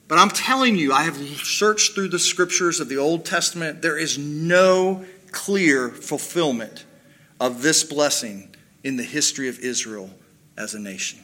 But 0.06 0.18
I'm 0.18 0.30
telling 0.30 0.76
you, 0.76 0.92
I 0.92 1.02
have 1.02 1.16
searched 1.16 1.94
through 1.94 2.10
the 2.10 2.20
scriptures 2.20 2.78
of 2.78 2.88
the 2.88 2.98
Old 2.98 3.24
Testament. 3.24 3.82
There 3.82 3.98
is 3.98 4.16
no 4.16 5.04
clear 5.32 5.88
fulfillment 5.88 6.84
of 7.40 7.62
this 7.62 7.82
blessing 7.82 8.54
in 8.84 8.96
the 8.96 9.02
history 9.02 9.48
of 9.48 9.58
Israel 9.58 10.10
as 10.56 10.74
a 10.74 10.78
nation. 10.78 11.18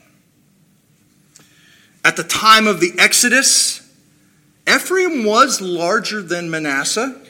At 2.04 2.16
the 2.16 2.24
time 2.24 2.66
of 2.66 2.80
the 2.80 2.92
Exodus, 2.98 3.80
Ephraim 4.68 5.24
was 5.24 5.60
larger 5.60 6.20
than 6.20 6.50
Manasseh, 6.50 7.20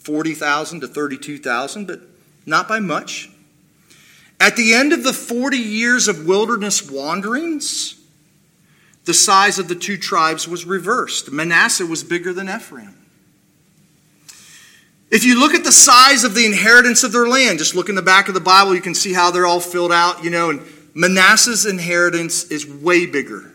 40,000 0.00 0.80
to 0.80 0.88
32,000, 0.88 1.86
but 1.86 2.00
not 2.46 2.68
by 2.68 2.80
much. 2.80 3.30
At 4.38 4.56
the 4.56 4.72
end 4.72 4.92
of 4.92 5.04
the 5.04 5.12
40 5.12 5.58
years 5.58 6.08
of 6.08 6.26
wilderness 6.26 6.90
wanderings, 6.90 8.00
the 9.04 9.14
size 9.14 9.58
of 9.58 9.68
the 9.68 9.74
two 9.74 9.96
tribes 9.96 10.48
was 10.48 10.64
reversed. 10.64 11.30
Manasseh 11.30 11.86
was 11.86 12.02
bigger 12.02 12.32
than 12.32 12.48
Ephraim. 12.48 12.96
If 15.10 15.24
you 15.24 15.38
look 15.38 15.54
at 15.54 15.64
the 15.64 15.72
size 15.72 16.22
of 16.24 16.34
the 16.34 16.46
inheritance 16.46 17.02
of 17.02 17.12
their 17.12 17.26
land, 17.26 17.58
just 17.58 17.74
look 17.74 17.88
in 17.88 17.96
the 17.96 18.02
back 18.02 18.28
of 18.28 18.34
the 18.34 18.40
Bible, 18.40 18.74
you 18.74 18.80
can 18.80 18.94
see 18.94 19.12
how 19.12 19.30
they're 19.30 19.46
all 19.46 19.60
filled 19.60 19.92
out, 19.92 20.22
you 20.22 20.30
know, 20.30 20.50
and 20.50 20.62
Manasseh's 20.94 21.66
inheritance 21.66 22.44
is 22.44 22.66
way 22.66 23.06
bigger 23.06 23.52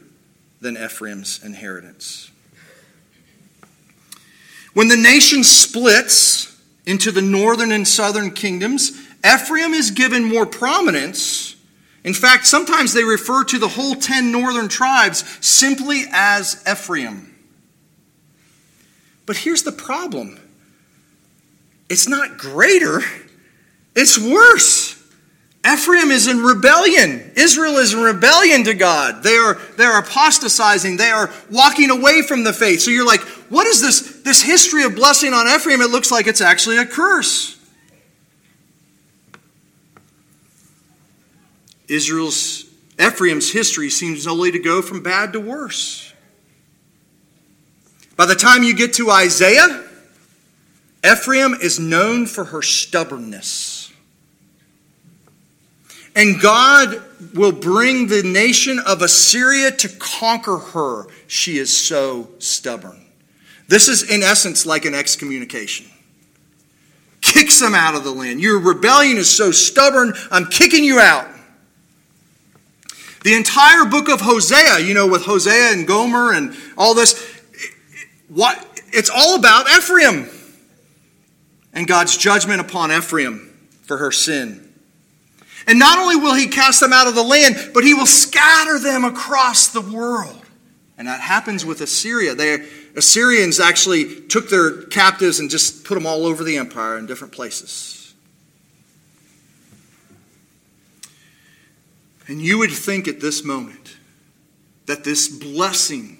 than 0.59 0.77
Ephraim's 0.77 1.43
inheritance. 1.43 2.29
When 4.75 4.89
the 4.89 4.97
nation 4.97 5.45
splits 5.45 6.53
into 6.85 7.09
the 7.09 7.21
northern 7.21 7.71
and 7.71 7.87
southern 7.87 8.31
kingdoms, 8.31 8.91
Ephraim 9.25 9.73
is 9.73 9.89
given 9.89 10.21
more 10.25 10.45
prominence. 10.45 11.55
In 12.03 12.13
fact, 12.13 12.45
sometimes 12.45 12.91
they 12.91 13.05
refer 13.05 13.45
to 13.45 13.57
the 13.57 13.69
whole 13.69 13.95
10 13.95 14.33
northern 14.33 14.67
tribes 14.67 15.23
simply 15.39 16.03
as 16.11 16.61
Ephraim. 16.69 17.33
But 19.25 19.37
here's 19.37 19.63
the 19.63 19.71
problem 19.71 20.37
it's 21.89 22.09
not 22.09 22.37
greater, 22.37 22.99
it's 23.95 24.19
worse. 24.19 24.84
Ephraim 25.67 26.11
is 26.11 26.27
in 26.27 26.39
rebellion. 26.39 27.31
Israel 27.35 27.77
is 27.77 27.93
in 27.93 28.01
rebellion 28.01 28.63
to 28.65 28.75
God. 28.75 29.23
They 29.23 29.35
are, 29.35 29.55
they 29.77 29.83
are 29.83 29.99
apostatizing. 29.99 30.97
They 30.97 31.09
are 31.09 31.31
walking 31.49 31.89
away 31.89 32.21
from 32.21 32.43
the 32.43 32.53
faith. 32.53 32.81
So 32.81 32.91
you're 32.91 33.05
like, 33.05 33.21
what 33.49 33.65
is 33.65 33.81
this, 33.81 34.21
this 34.21 34.43
history 34.43 34.83
of 34.83 34.95
blessing 34.95 35.33
on 35.33 35.47
Ephraim? 35.47 35.81
It 35.81 35.89
looks 35.89 36.11
like 36.11 36.27
it's 36.27 36.41
actually 36.41 36.77
a 36.77 36.85
curse. 36.85 37.59
Israel's, 41.87 42.65
Ephraim's 42.99 43.51
history 43.51 43.89
seems 43.89 44.27
only 44.27 44.51
to 44.51 44.59
go 44.59 44.83
from 44.83 45.01
bad 45.01 45.33
to 45.33 45.39
worse. 45.39 46.13
By 48.15 48.27
the 48.27 48.35
time 48.35 48.63
you 48.63 48.75
get 48.75 48.93
to 48.93 49.09
Isaiah, 49.09 49.83
Ephraim 51.03 51.55
is 51.55 51.79
known 51.79 52.27
for 52.27 52.45
her 52.45 52.61
stubbornness. 52.61 53.74
And 56.15 56.39
God 56.41 57.01
will 57.33 57.51
bring 57.51 58.07
the 58.07 58.23
nation 58.23 58.79
of 58.79 59.01
Assyria 59.01 59.71
to 59.71 59.89
conquer 59.89 60.57
her. 60.57 61.07
She 61.27 61.57
is 61.57 61.75
so 61.75 62.29
stubborn. 62.39 63.05
This 63.67 63.87
is, 63.87 64.09
in 64.09 64.23
essence, 64.23 64.65
like 64.65 64.85
an 64.85 64.95
excommunication. 64.95 65.87
Kicks 67.21 67.59
them 67.59 67.75
out 67.75 67.95
of 67.95 68.03
the 68.03 68.11
land. 68.11 68.39
Your 68.39 68.59
rebellion 68.59 69.17
is 69.17 69.35
so 69.35 69.51
stubborn, 69.51 70.13
I'm 70.31 70.45
kicking 70.45 70.83
you 70.83 70.99
out. 70.99 71.27
The 73.23 73.33
entire 73.33 73.85
book 73.85 74.07
of 74.07 74.21
Hosea, 74.21 74.79
you 74.81 74.93
know, 74.93 75.07
with 75.07 75.25
Hosea 75.25 75.73
and 75.73 75.87
Gomer 75.87 76.31
and 76.31 76.55
all 76.77 76.93
this, 76.93 77.41
what 78.27 78.63
it's 78.93 79.09
all 79.09 79.35
about 79.35 79.67
Ephraim 79.71 80.29
and 81.73 81.87
God's 81.87 82.15
judgment 82.15 82.61
upon 82.61 82.91
Ephraim 82.91 83.57
for 83.81 83.97
her 83.97 84.11
sin. 84.11 84.64
And 85.67 85.79
not 85.79 85.97
only 85.97 86.15
will 86.15 86.35
he 86.35 86.47
cast 86.47 86.79
them 86.79 86.93
out 86.93 87.07
of 87.07 87.15
the 87.15 87.23
land, 87.23 87.71
but 87.73 87.83
he 87.83 87.93
will 87.93 88.05
scatter 88.05 88.79
them 88.79 89.03
across 89.03 89.69
the 89.69 89.81
world. 89.81 90.41
And 90.97 91.07
that 91.07 91.19
happens 91.19 91.65
with 91.65 91.81
Assyria. 91.81 92.35
They, 92.35 92.65
Assyrians 92.95 93.59
actually 93.59 94.21
took 94.21 94.49
their 94.49 94.83
captives 94.83 95.39
and 95.39 95.49
just 95.49 95.83
put 95.83 95.95
them 95.95 96.05
all 96.05 96.25
over 96.25 96.43
the 96.43 96.57
empire 96.57 96.97
in 96.97 97.05
different 97.05 97.33
places. 97.33 98.13
And 102.27 102.41
you 102.41 102.57
would 102.59 102.71
think 102.71 103.07
at 103.07 103.19
this 103.19 103.43
moment 103.43 103.97
that 104.85 105.03
this 105.03 105.27
blessing 105.27 106.17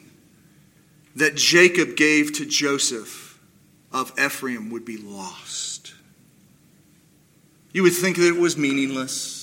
that 1.16 1.36
Jacob 1.36 1.96
gave 1.96 2.34
to 2.34 2.46
Joseph 2.46 3.40
of 3.92 4.12
Ephraim 4.20 4.70
would 4.72 4.86
be 4.86 4.98
lost. 4.98 5.94
You 7.72 7.84
would 7.84 7.94
think 7.94 8.18
that 8.18 8.28
it 8.28 8.40
was 8.40 8.58
meaningless 8.58 9.35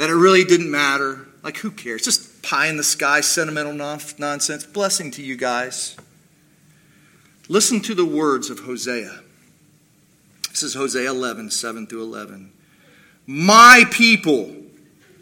that 0.00 0.08
it 0.08 0.14
really 0.14 0.44
didn't 0.44 0.70
matter. 0.70 1.26
Like, 1.42 1.58
who 1.58 1.70
cares? 1.70 2.02
Just 2.02 2.42
pie 2.42 2.68
in 2.68 2.78
the 2.78 2.82
sky, 2.82 3.20
sentimental 3.20 3.74
nonsense. 3.74 4.64
Blessing 4.64 5.10
to 5.10 5.22
you 5.22 5.36
guys. 5.36 5.94
Listen 7.50 7.80
to 7.82 7.94
the 7.94 8.06
words 8.06 8.48
of 8.48 8.60
Hosea. 8.60 9.20
This 10.48 10.62
is 10.62 10.72
Hosea 10.72 11.10
11, 11.10 11.50
7 11.50 11.86
through 11.86 12.02
11. 12.02 12.50
My 13.26 13.84
people, 13.90 14.56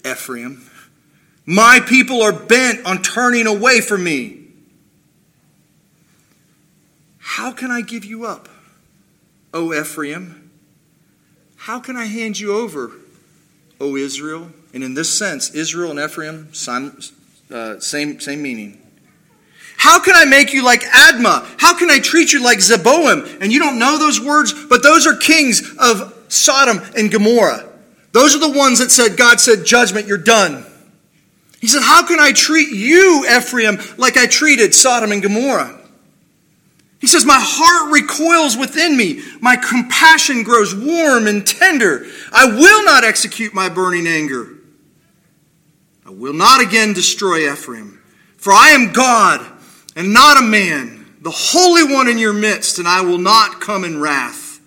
Ephraim, 0.06 0.70
my 1.44 1.80
people 1.84 2.22
are 2.22 2.32
bent 2.32 2.86
on 2.86 3.02
turning 3.02 3.48
away 3.48 3.80
from 3.80 4.04
me. 4.04 4.44
How 7.18 7.50
can 7.50 7.72
I 7.72 7.80
give 7.80 8.04
you 8.04 8.26
up, 8.26 8.48
O 9.52 9.74
Ephraim? 9.74 10.52
How 11.56 11.80
can 11.80 11.96
I 11.96 12.04
hand 12.04 12.38
you 12.38 12.54
over, 12.54 12.92
O 13.80 13.96
Israel? 13.96 14.52
And 14.74 14.84
in 14.84 14.94
this 14.94 15.16
sense, 15.16 15.50
Israel 15.50 15.90
and 15.90 16.00
Ephraim, 16.00 16.52
same, 16.52 16.98
uh, 17.50 17.80
same, 17.80 18.20
same 18.20 18.42
meaning. 18.42 18.82
How 19.78 20.00
can 20.00 20.14
I 20.16 20.24
make 20.24 20.52
you 20.52 20.64
like 20.64 20.82
Admah? 20.82 21.46
How 21.58 21.78
can 21.78 21.88
I 21.88 22.00
treat 22.00 22.32
you 22.32 22.42
like 22.42 22.58
Zeboim? 22.58 23.40
And 23.40 23.52
you 23.52 23.60
don't 23.60 23.78
know 23.78 23.96
those 23.96 24.20
words, 24.20 24.52
but 24.66 24.82
those 24.82 25.06
are 25.06 25.14
kings 25.16 25.76
of 25.78 26.14
Sodom 26.28 26.80
and 26.96 27.10
Gomorrah. 27.10 27.64
Those 28.12 28.34
are 28.34 28.40
the 28.40 28.50
ones 28.50 28.80
that 28.80 28.90
said, 28.90 29.16
God 29.16 29.40
said, 29.40 29.64
judgment, 29.64 30.06
you're 30.06 30.18
done. 30.18 30.66
He 31.60 31.68
said, 31.68 31.82
How 31.82 32.06
can 32.06 32.18
I 32.20 32.32
treat 32.32 32.70
you, 32.70 33.26
Ephraim, 33.30 33.78
like 33.96 34.16
I 34.16 34.26
treated 34.26 34.74
Sodom 34.74 35.12
and 35.12 35.22
Gomorrah? 35.22 35.78
He 37.00 37.06
says, 37.06 37.24
My 37.24 37.38
heart 37.40 37.92
recoils 37.92 38.56
within 38.56 38.96
me. 38.96 39.22
My 39.40 39.56
compassion 39.56 40.42
grows 40.42 40.74
warm 40.74 41.26
and 41.26 41.46
tender. 41.46 42.06
I 42.32 42.46
will 42.46 42.84
not 42.84 43.04
execute 43.04 43.54
my 43.54 43.68
burning 43.68 44.06
anger. 44.06 44.57
I 46.08 46.10
will 46.10 46.32
not 46.32 46.62
again 46.62 46.94
destroy 46.94 47.52
Ephraim, 47.52 48.00
for 48.38 48.50
I 48.50 48.70
am 48.70 48.94
God 48.94 49.46
and 49.94 50.10
not 50.14 50.38
a 50.38 50.46
man, 50.46 51.04
the 51.20 51.30
Holy 51.30 51.84
One 51.84 52.08
in 52.08 52.16
your 52.16 52.32
midst, 52.32 52.78
and 52.78 52.88
I 52.88 53.02
will 53.02 53.18
not 53.18 53.60
come 53.60 53.84
in 53.84 54.00
wrath. 54.00 54.58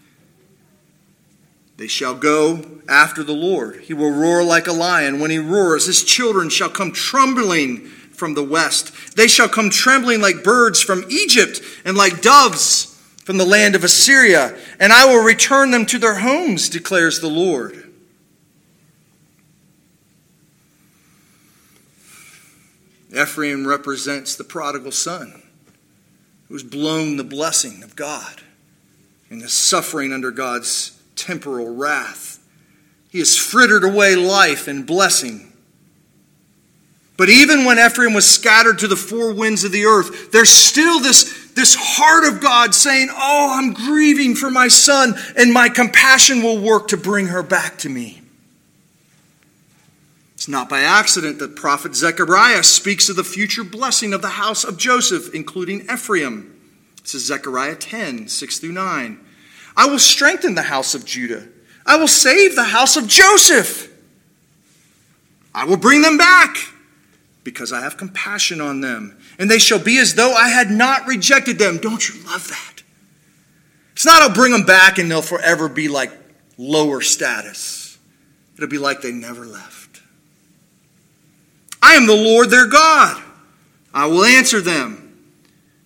They 1.77 1.87
shall 1.87 2.13
go 2.13 2.63
after 2.87 3.23
the 3.23 3.33
Lord. 3.33 3.77
He 3.77 3.95
will 3.95 4.11
roar 4.11 4.43
like 4.43 4.67
a 4.67 4.71
lion. 4.71 5.19
When 5.19 5.31
he 5.31 5.39
roars, 5.39 5.87
his 5.87 6.03
children 6.03 6.51
shall 6.51 6.69
come 6.69 6.91
trembling 6.91 7.87
from 7.87 8.35
the 8.35 8.43
west. 8.43 9.15
They 9.17 9.27
shall 9.27 9.49
come 9.49 9.71
trembling 9.71 10.21
like 10.21 10.43
birds 10.43 10.79
from 10.79 11.05
Egypt 11.09 11.59
and 11.83 11.97
like 11.97 12.21
doves 12.21 12.85
from 13.25 13.39
the 13.39 13.45
land 13.45 13.73
of 13.73 13.83
Assyria, 13.83 14.55
and 14.79 14.93
I 14.93 15.05
will 15.05 15.23
return 15.23 15.71
them 15.71 15.87
to 15.87 15.97
their 15.97 16.19
homes, 16.19 16.69
declares 16.69 17.19
the 17.19 17.29
Lord. 17.29 17.80
Ephraim 23.13 23.67
represents 23.67 24.35
the 24.35 24.43
prodigal 24.43 24.91
son 24.91 25.43
who 26.47 26.51
who's 26.51 26.63
blown 26.63 27.15
the 27.15 27.23
blessing 27.23 27.81
of 27.81 27.95
God 27.95 28.41
and 29.29 29.41
is 29.41 29.53
suffering 29.53 30.11
under 30.11 30.31
God's 30.31 31.01
temporal 31.15 31.73
wrath. 31.73 32.39
He 33.09 33.19
has 33.19 33.37
frittered 33.37 33.85
away 33.85 34.15
life 34.15 34.67
and 34.67 34.85
blessing. 34.85 35.53
But 37.15 37.29
even 37.29 37.63
when 37.63 37.79
Ephraim 37.79 38.13
was 38.13 38.29
scattered 38.29 38.79
to 38.79 38.87
the 38.89 38.97
four 38.97 39.33
winds 39.33 39.63
of 39.63 39.71
the 39.71 39.85
earth, 39.85 40.31
there's 40.31 40.49
still 40.49 40.99
this, 40.99 41.51
this 41.55 41.73
heart 41.73 42.25
of 42.25 42.41
God 42.41 42.75
saying, 42.75 43.07
Oh, 43.11 43.57
I'm 43.57 43.73
grieving 43.73 44.35
for 44.35 44.51
my 44.51 44.67
son, 44.67 45.13
and 45.37 45.53
my 45.53 45.69
compassion 45.69 46.43
will 46.43 46.59
work 46.59 46.89
to 46.89 46.97
bring 46.97 47.27
her 47.27 47.43
back 47.43 47.77
to 47.79 47.89
me. 47.89 48.20
It's 50.41 50.47
not 50.47 50.69
by 50.69 50.79
accident 50.79 51.37
that 51.37 51.55
prophet 51.55 51.93
Zechariah 51.93 52.63
speaks 52.63 53.09
of 53.09 53.15
the 53.15 53.23
future 53.23 53.63
blessing 53.63 54.11
of 54.11 54.23
the 54.23 54.29
house 54.29 54.63
of 54.63 54.75
Joseph, 54.75 55.35
including 55.35 55.81
Ephraim. 55.81 56.59
This 57.03 57.13
is 57.13 57.27
Zechariah 57.27 57.75
10, 57.75 58.27
6 58.27 58.57
through 58.57 58.71
9. 58.71 59.19
I 59.77 59.85
will 59.85 59.99
strengthen 59.99 60.55
the 60.55 60.63
house 60.63 60.95
of 60.95 61.05
Judah. 61.05 61.47
I 61.85 61.97
will 61.97 62.07
save 62.07 62.55
the 62.55 62.63
house 62.63 62.97
of 62.97 63.07
Joseph. 63.07 63.93
I 65.53 65.65
will 65.65 65.77
bring 65.77 66.01
them 66.01 66.17
back. 66.17 66.57
because 67.43 67.71
I 67.71 67.81
have 67.81 67.97
compassion 67.97 68.61
on 68.61 68.81
them, 68.81 69.19
and 69.37 69.49
they 69.49 69.59
shall 69.59 69.77
be 69.77 69.99
as 69.99 70.15
though 70.15 70.33
I 70.33 70.49
had 70.49 70.71
not 70.71 71.05
rejected 71.05 71.59
them. 71.59 71.77
Don't 71.77 72.09
you 72.09 72.15
love 72.25 72.47
that? 72.47 72.81
It's 73.93 74.07
not 74.07 74.23
I'll 74.23 74.33
bring 74.33 74.53
them 74.53 74.65
back 74.65 74.97
and 74.97 75.11
they'll 75.11 75.21
forever 75.21 75.69
be 75.69 75.87
like 75.87 76.11
lower 76.57 77.01
status. 77.01 77.99
It'll 78.55 78.67
be 78.67 78.79
like 78.79 79.01
they 79.01 79.11
never 79.11 79.45
left. 79.45 79.80
I 81.81 81.95
am 81.95 82.05
the 82.05 82.15
Lord 82.15 82.49
their 82.49 82.67
God. 82.67 83.21
I 83.93 84.05
will 84.05 84.23
answer 84.23 84.61
them. 84.61 85.01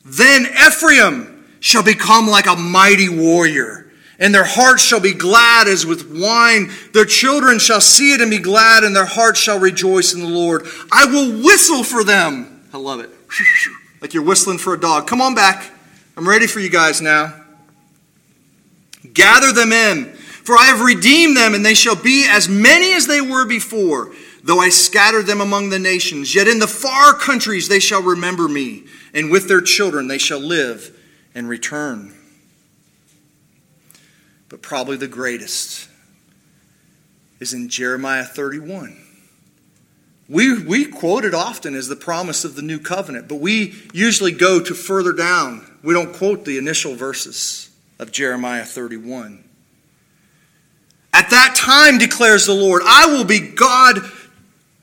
Then 0.04 0.46
Ephraim 0.46 1.46
shall 1.60 1.84
become 1.84 2.28
like 2.28 2.46
a 2.46 2.56
mighty 2.56 3.10
warrior, 3.10 3.92
and 4.20 4.34
their 4.34 4.46
hearts 4.46 4.84
shall 4.84 5.00
be 5.00 5.14
glad 5.14 5.68
as 5.68 5.86
with 5.86 6.12
wine. 6.12 6.70
Their 6.94 7.06
children 7.06 7.58
shall 7.58 7.82
see 7.82 8.14
it 8.14 8.22
and 8.22 8.30
be 8.30 8.38
glad, 8.38 8.84
and 8.84 8.96
their 8.96 9.06
hearts 9.06 9.40
shall 9.40 9.60
rejoice 9.60 10.14
in 10.14 10.20
the 10.20 10.28
Lord. 10.28 10.68
I 10.92 11.06
will 11.06 11.44
whistle 11.44 11.84
for 11.84 12.04
them. 12.04 12.64
I 12.74 12.78
love 12.78 13.00
it. 13.00 13.10
Like 14.02 14.14
you're 14.14 14.24
whistling 14.24 14.60
for 14.60 14.76
a 14.76 14.80
dog. 14.80 15.08
Come 15.08 15.20
on 15.20 15.34
back. 15.34 15.72
I'm 16.16 16.30
ready 16.30 16.46
for 16.46 16.60
you 16.60 16.70
guys 16.70 17.02
now. 17.02 17.34
Gather 19.14 19.52
them 19.52 19.72
in, 19.72 20.14
for 20.14 20.56
I 20.56 20.66
have 20.66 20.82
redeemed 20.82 21.36
them, 21.36 21.56
and 21.56 21.66
they 21.66 21.74
shall 21.74 21.96
be 21.96 22.28
as 22.30 22.48
many 22.48 22.94
as 22.94 23.08
they 23.08 23.20
were 23.20 23.48
before. 23.48 24.12
Though 24.46 24.60
I 24.60 24.70
scatter 24.70 25.24
them 25.24 25.42
among 25.42 25.72
the 25.72 25.80
nations, 25.80 26.36
yet 26.36 26.48
in 26.48 26.60
the 26.60 26.68
far 26.68 27.14
countries 27.14 27.68
they 27.68 27.80
shall 27.80 28.04
remember 28.04 28.48
me, 28.48 28.84
and 29.12 29.32
with 29.32 29.48
their 29.48 29.60
children 29.60 30.08
they 30.08 30.20
shall 30.20 30.40
live 30.40 30.96
and 31.34 31.50
return. 31.50 32.14
But 34.50 34.62
probably 34.62 34.98
the 34.98 35.08
greatest 35.08 35.90
is 37.40 37.56
in 37.56 37.70
Jeremiah 37.70 38.24
31. 38.24 38.96
We, 40.30 40.64
we 40.64 40.86
quote 40.86 41.26
it 41.26 41.34
often 41.34 41.74
as 41.74 41.88
the 41.88 41.96
promise 41.96 42.46
of 42.46 42.56
the 42.56 42.62
new 42.62 42.78
covenant, 42.78 43.28
but 43.28 43.40
we 43.40 43.74
usually 43.94 44.32
go 44.32 44.60
to 44.60 44.76
further 44.76 45.12
down. 45.12 45.66
We 45.82 45.96
don't 45.96 46.14
quote 46.14 46.46
the 46.46 46.60
initial 46.60 46.94
verses 46.94 47.72
of 47.98 48.12
Jeremiah 48.12 48.64
31. 48.64 49.44
At 51.14 51.32
that 51.32 51.56
time, 51.56 51.98
declares 51.98 52.46
the 52.46 52.54
Lord, 52.54 52.84
I 52.86 53.08
will 53.08 53.24
be 53.24 53.40
God 53.40 54.04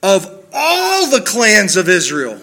of 0.02 0.46
all 0.52 1.10
the 1.10 1.20
clans 1.20 1.76
of 1.76 1.88
Israel, 1.88 2.38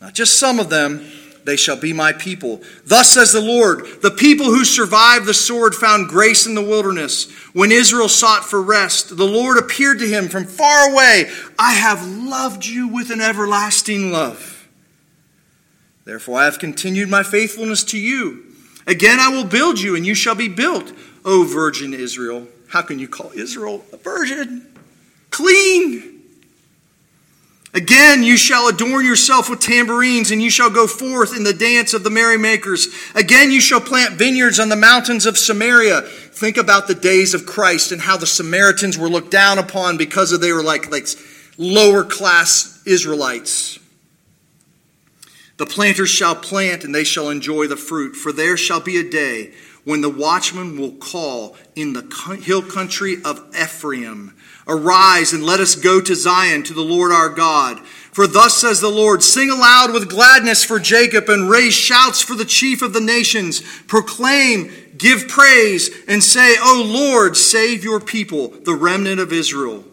not 0.00 0.14
just 0.14 0.38
some 0.38 0.58
of 0.58 0.70
them. 0.70 1.10
They 1.44 1.56
shall 1.56 1.76
be 1.76 1.92
my 1.92 2.14
people. 2.14 2.62
Thus 2.86 3.12
says 3.12 3.32
the 3.32 3.40
Lord 3.40 3.86
The 4.00 4.10
people 4.10 4.46
who 4.46 4.64
survived 4.64 5.26
the 5.26 5.34
sword 5.34 5.74
found 5.74 6.08
grace 6.08 6.46
in 6.46 6.54
the 6.54 6.62
wilderness. 6.62 7.30
When 7.52 7.70
Israel 7.70 8.08
sought 8.08 8.44
for 8.44 8.62
rest, 8.62 9.16
the 9.16 9.26
Lord 9.26 9.58
appeared 9.58 9.98
to 9.98 10.08
him 10.08 10.28
from 10.28 10.46
far 10.46 10.90
away. 10.90 11.30
I 11.58 11.74
have 11.74 12.06
loved 12.06 12.64
you 12.64 12.88
with 12.88 13.10
an 13.10 13.20
everlasting 13.20 14.10
love. 14.10 14.68
Therefore, 16.04 16.40
I 16.40 16.44
have 16.46 16.58
continued 16.58 17.08
my 17.08 17.22
faithfulness 17.22 17.84
to 17.84 17.98
you. 17.98 18.44
Again, 18.86 19.18
I 19.20 19.28
will 19.28 19.44
build 19.44 19.80
you, 19.80 19.96
and 19.96 20.04
you 20.04 20.14
shall 20.14 20.34
be 20.34 20.48
built, 20.48 20.92
O 21.24 21.44
virgin 21.44 21.94
Israel. 21.94 22.46
How 22.68 22.82
can 22.82 22.98
you 22.98 23.08
call 23.08 23.32
Israel 23.34 23.84
a 23.92 23.96
virgin? 23.96 24.66
Clean. 25.30 26.13
Again, 27.74 28.22
you 28.22 28.36
shall 28.36 28.68
adorn 28.68 29.04
yourself 29.04 29.50
with 29.50 29.58
tambourines, 29.58 30.30
and 30.30 30.40
you 30.40 30.48
shall 30.48 30.70
go 30.70 30.86
forth 30.86 31.36
in 31.36 31.42
the 31.42 31.52
dance 31.52 31.92
of 31.92 32.04
the 32.04 32.10
merrymakers. 32.10 32.86
Again, 33.16 33.50
you 33.50 33.60
shall 33.60 33.80
plant 33.80 34.14
vineyards 34.14 34.60
on 34.60 34.68
the 34.68 34.76
mountains 34.76 35.26
of 35.26 35.36
Samaria. 35.36 36.02
Think 36.02 36.56
about 36.56 36.86
the 36.86 36.94
days 36.94 37.34
of 37.34 37.46
Christ 37.46 37.90
and 37.90 38.00
how 38.00 38.16
the 38.16 38.28
Samaritans 38.28 38.96
were 38.96 39.08
looked 39.08 39.32
down 39.32 39.58
upon 39.58 39.96
because 39.96 40.30
of 40.30 40.40
they 40.40 40.52
were 40.52 40.62
like, 40.62 40.92
like 40.92 41.08
lower 41.58 42.04
class 42.04 42.80
Israelites. 42.86 43.80
The 45.56 45.66
planters 45.66 46.10
shall 46.10 46.36
plant, 46.36 46.84
and 46.84 46.94
they 46.94 47.04
shall 47.04 47.28
enjoy 47.28 47.66
the 47.66 47.76
fruit, 47.76 48.14
for 48.14 48.30
there 48.30 48.56
shall 48.56 48.80
be 48.80 48.98
a 48.98 49.10
day 49.10 49.52
when 49.82 50.00
the 50.00 50.10
watchman 50.10 50.78
will 50.78 50.92
call 50.92 51.56
in 51.74 51.92
the 51.92 52.38
hill 52.40 52.62
country 52.62 53.16
of 53.24 53.44
Ephraim 53.60 54.32
Arise 54.66 55.32
and 55.32 55.44
let 55.44 55.60
us 55.60 55.74
go 55.74 56.00
to 56.00 56.14
Zion 56.14 56.62
to 56.64 56.74
the 56.74 56.80
Lord 56.80 57.12
our 57.12 57.28
God. 57.28 57.80
For 58.14 58.26
thus 58.26 58.56
says 58.56 58.80
the 58.80 58.88
Lord 58.88 59.22
Sing 59.22 59.50
aloud 59.50 59.92
with 59.92 60.08
gladness 60.08 60.64
for 60.64 60.78
Jacob 60.78 61.28
and 61.28 61.50
raise 61.50 61.74
shouts 61.74 62.22
for 62.22 62.34
the 62.34 62.44
chief 62.44 62.80
of 62.80 62.92
the 62.92 63.00
nations. 63.00 63.60
Proclaim, 63.86 64.70
give 64.96 65.28
praise, 65.28 65.90
and 66.06 66.22
say, 66.22 66.56
O 66.58 66.84
Lord, 66.86 67.36
save 67.36 67.82
your 67.82 68.00
people, 68.00 68.48
the 68.48 68.74
remnant 68.74 69.20
of 69.20 69.32
Israel. 69.32 69.84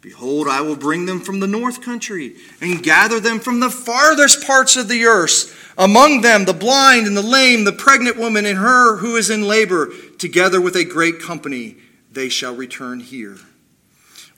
Behold, 0.00 0.48
I 0.48 0.62
will 0.62 0.76
bring 0.76 1.06
them 1.06 1.20
from 1.20 1.40
the 1.40 1.46
north 1.46 1.82
country 1.82 2.36
and 2.60 2.82
gather 2.82 3.20
them 3.20 3.40
from 3.40 3.60
the 3.60 3.70
farthest 3.70 4.46
parts 4.46 4.76
of 4.76 4.88
the 4.88 5.04
earth. 5.04 5.74
Among 5.76 6.22
them, 6.22 6.44
the 6.44 6.54
blind 6.54 7.06
and 7.06 7.16
the 7.16 7.22
lame, 7.22 7.64
the 7.64 7.72
pregnant 7.72 8.16
woman 8.16 8.46
and 8.46 8.58
her 8.58 8.96
who 8.96 9.16
is 9.16 9.28
in 9.28 9.42
labor, 9.42 9.92
together 10.18 10.60
with 10.60 10.76
a 10.76 10.84
great 10.84 11.20
company, 11.20 11.76
they 12.10 12.30
shall 12.30 12.54
return 12.54 13.00
here. 13.00 13.36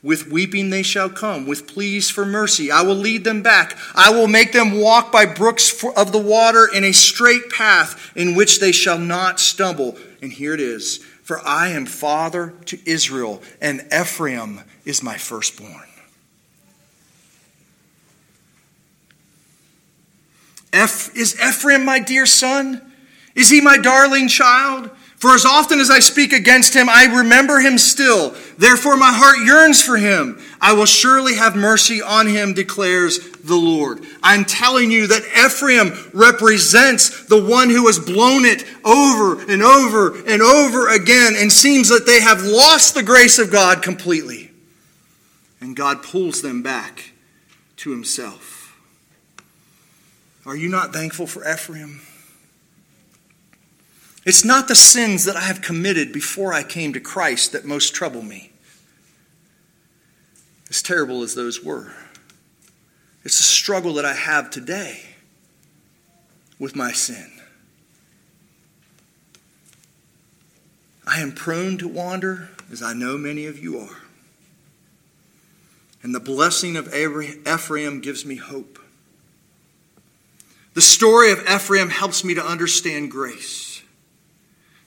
With 0.03 0.31
weeping 0.31 0.71
they 0.71 0.81
shall 0.81 1.09
come, 1.09 1.45
with 1.45 1.67
pleas 1.67 2.09
for 2.09 2.25
mercy. 2.25 2.71
I 2.71 2.81
will 2.81 2.95
lead 2.95 3.23
them 3.23 3.43
back. 3.43 3.77
I 3.93 4.09
will 4.09 4.27
make 4.27 4.51
them 4.51 4.79
walk 4.79 5.11
by 5.11 5.27
brooks 5.27 5.83
of 5.95 6.11
the 6.11 6.17
water 6.17 6.67
in 6.67 6.83
a 6.83 6.91
straight 6.91 7.51
path 7.51 8.11
in 8.15 8.33
which 8.33 8.59
they 8.59 8.71
shall 8.71 8.97
not 8.97 9.39
stumble. 9.39 9.97
And 10.21 10.31
here 10.31 10.53
it 10.53 10.59
is 10.59 10.97
For 10.97 11.39
I 11.45 11.69
am 11.69 11.85
father 11.85 12.53
to 12.65 12.79
Israel, 12.85 13.43
and 13.61 13.87
Ephraim 13.93 14.61
is 14.85 15.03
my 15.03 15.17
firstborn. 15.17 15.87
Eph, 20.73 21.15
is 21.15 21.39
Ephraim 21.39 21.85
my 21.85 21.99
dear 21.99 22.25
son? 22.25 22.81
Is 23.35 23.49
he 23.49 23.61
my 23.61 23.77
darling 23.77 24.27
child? 24.27 24.89
For 25.21 25.35
as 25.35 25.45
often 25.45 25.79
as 25.79 25.91
I 25.91 25.99
speak 25.99 26.33
against 26.33 26.75
him, 26.75 26.89
I 26.89 27.05
remember 27.05 27.59
him 27.59 27.77
still. 27.77 28.35
Therefore, 28.57 28.97
my 28.97 29.13
heart 29.13 29.37
yearns 29.45 29.79
for 29.79 29.95
him. 29.95 30.41
I 30.59 30.73
will 30.73 30.87
surely 30.87 31.35
have 31.35 31.55
mercy 31.55 32.01
on 32.01 32.25
him, 32.25 32.55
declares 32.55 33.29
the 33.43 33.55
Lord. 33.55 34.03
I'm 34.23 34.45
telling 34.45 34.89
you 34.89 35.05
that 35.05 35.21
Ephraim 35.37 35.93
represents 36.11 37.27
the 37.27 37.39
one 37.39 37.69
who 37.69 37.85
has 37.85 37.99
blown 37.99 38.45
it 38.45 38.65
over 38.83 39.39
and 39.43 39.61
over 39.61 40.17
and 40.27 40.41
over 40.41 40.89
again 40.89 41.35
and 41.37 41.53
seems 41.53 41.89
that 41.89 42.07
they 42.07 42.19
have 42.19 42.41
lost 42.41 42.95
the 42.95 43.03
grace 43.03 43.37
of 43.37 43.51
God 43.51 43.83
completely 43.83 44.49
and 45.59 45.75
God 45.75 46.01
pulls 46.01 46.41
them 46.41 46.63
back 46.63 47.11
to 47.77 47.91
himself. 47.91 48.75
Are 50.47 50.55
you 50.55 50.67
not 50.67 50.93
thankful 50.93 51.27
for 51.27 51.47
Ephraim? 51.47 52.01
It's 54.23 54.45
not 54.45 54.67
the 54.67 54.75
sins 54.75 55.25
that 55.25 55.35
I 55.35 55.41
have 55.41 55.61
committed 55.61 56.13
before 56.13 56.53
I 56.53 56.63
came 56.63 56.93
to 56.93 56.99
Christ 56.99 57.53
that 57.53 57.65
most 57.65 57.95
trouble 57.95 58.21
me, 58.21 58.51
as 60.69 60.83
terrible 60.83 61.23
as 61.23 61.33
those 61.33 61.63
were. 61.63 61.91
It's 63.23 63.39
a 63.39 63.43
struggle 63.43 63.95
that 63.95 64.05
I 64.05 64.13
have 64.13 64.49
today 64.51 65.01
with 66.59 66.75
my 66.75 66.91
sin. 66.91 67.31
I 71.05 71.19
am 71.19 71.31
prone 71.31 71.77
to 71.79 71.87
wander, 71.87 72.49
as 72.71 72.83
I 72.83 72.93
know 72.93 73.17
many 73.17 73.47
of 73.47 73.57
you 73.59 73.79
are. 73.79 73.97
And 76.03 76.15
the 76.15 76.19
blessing 76.19 76.77
of 76.77 76.93
Ephraim 76.93 78.01
gives 78.01 78.25
me 78.25 78.35
hope. 78.35 78.79
The 80.73 80.81
story 80.81 81.31
of 81.31 81.41
Ephraim 81.49 81.89
helps 81.89 82.23
me 82.23 82.33
to 82.35 82.45
understand 82.45 83.11
grace. 83.11 83.70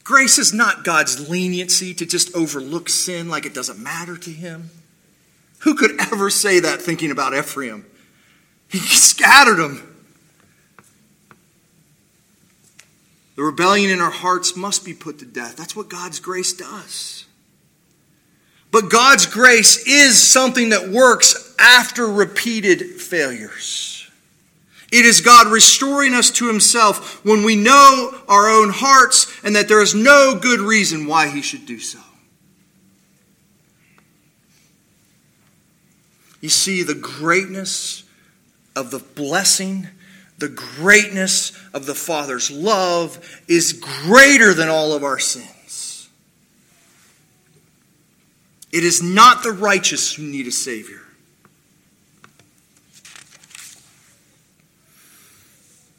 Grace 0.04 0.38
is 0.38 0.52
not 0.52 0.84
God's 0.84 1.30
leniency 1.30 1.94
to 1.94 2.04
just 2.04 2.34
overlook 2.36 2.90
sin 2.90 3.28
like 3.28 3.46
it 3.46 3.54
doesn't 3.54 3.78
matter 3.78 4.18
to 4.18 4.30
him. 4.30 4.70
Who 5.60 5.74
could 5.74 5.98
ever 5.98 6.28
say 6.28 6.60
that 6.60 6.82
thinking 6.82 7.10
about 7.10 7.34
Ephraim? 7.34 7.86
He 8.68 8.78
scattered 8.78 9.56
them. 9.56 9.90
The 13.36 13.42
rebellion 13.42 13.90
in 13.90 14.00
our 14.00 14.10
hearts 14.10 14.56
must 14.56 14.84
be 14.84 14.92
put 14.92 15.18
to 15.20 15.24
death. 15.24 15.56
That's 15.56 15.74
what 15.74 15.88
God's 15.88 16.20
grace 16.20 16.52
does. 16.52 17.24
But 18.70 18.90
God's 18.90 19.26
grace 19.26 19.86
is 19.86 20.22
something 20.22 20.70
that 20.70 20.88
works 20.88 21.54
after 21.58 22.06
repeated 22.06 23.00
failures. 23.00 23.93
It 24.94 25.04
is 25.04 25.22
God 25.22 25.48
restoring 25.48 26.14
us 26.14 26.30
to 26.30 26.46
Himself 26.46 27.24
when 27.24 27.42
we 27.42 27.56
know 27.56 28.16
our 28.28 28.48
own 28.48 28.70
hearts 28.70 29.26
and 29.42 29.56
that 29.56 29.66
there 29.66 29.82
is 29.82 29.92
no 29.92 30.38
good 30.40 30.60
reason 30.60 31.08
why 31.08 31.26
He 31.26 31.42
should 31.42 31.66
do 31.66 31.80
so. 31.80 31.98
You 36.40 36.48
see, 36.48 36.84
the 36.84 36.94
greatness 36.94 38.04
of 38.76 38.92
the 38.92 39.00
blessing, 39.00 39.88
the 40.38 40.48
greatness 40.48 41.50
of 41.72 41.86
the 41.86 41.96
Father's 41.96 42.52
love 42.52 43.18
is 43.48 43.72
greater 43.72 44.54
than 44.54 44.68
all 44.68 44.92
of 44.92 45.02
our 45.02 45.18
sins. 45.18 46.08
It 48.70 48.84
is 48.84 49.02
not 49.02 49.42
the 49.42 49.50
righteous 49.50 50.14
who 50.14 50.22
need 50.22 50.46
a 50.46 50.52
Savior. 50.52 51.03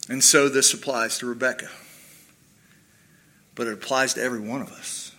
And 0.08 0.24
so 0.24 0.50
this 0.50 0.74
applies 0.74 1.18
to 1.20 1.26
Rebecca. 1.26 1.70
But 3.56 3.68
it 3.68 3.74
applies 3.74 4.14
to 4.16 4.22
every 4.22 4.40
one 4.40 4.62
of 4.62 4.72
us. 4.72 5.12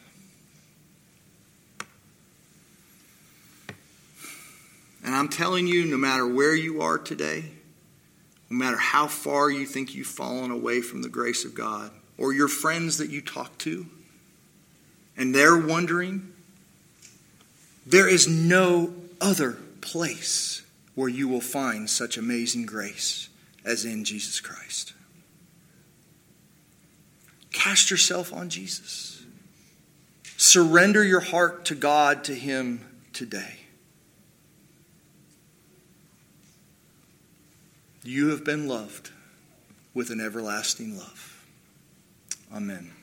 And 5.05 5.14
I'm 5.14 5.28
telling 5.28 5.66
you, 5.66 5.84
no 5.84 5.97
matter 5.97 6.26
where 6.26 6.55
you 6.55 6.82
are 6.82 6.99
today, 6.99 7.45
no 8.51 8.59
matter 8.59 8.76
how 8.76 9.07
far 9.07 9.51
you 9.51 9.64
think 9.64 9.95
you've 9.95 10.07
fallen 10.07 10.51
away 10.51 10.80
from 10.80 11.03
the 11.03 11.09
grace 11.09 11.45
of 11.45 11.55
God, 11.55 11.91
or 12.18 12.32
your 12.32 12.49
friends 12.49 12.99
that 12.99 13.11
you 13.11 13.20
talk 13.20 13.57
to, 13.59 13.87
and 15.16 15.34
they're 15.34 15.57
wondering, 15.57 16.32
there 17.87 18.09
is 18.09 18.28
no 18.28 18.95
other 19.20 19.53
place 19.80 20.62
where 20.95 21.09
you 21.09 21.28
will 21.28 21.41
find 21.41 21.89
such 21.89 22.16
amazing 22.16 22.66
grace 22.66 23.28
as 23.67 23.85
in 23.85 24.05
Jesus 24.05 24.41
Christ. 24.41 24.95
Cast 27.53 27.91
yourself 27.91 28.33
on 28.33 28.49
Jesus. 28.49 29.25
Surrender 30.37 31.03
your 31.05 31.21
heart 31.21 31.64
to 31.67 31.75
God, 31.75 32.23
to 32.25 32.35
Him 32.35 32.87
today. 33.12 33.57
You 38.05 38.29
have 38.29 38.45
been 38.45 38.69
loved 38.69 39.11
with 39.93 40.11
an 40.11 40.21
everlasting 40.21 40.97
love. 40.97 41.45
Amen. 42.55 42.95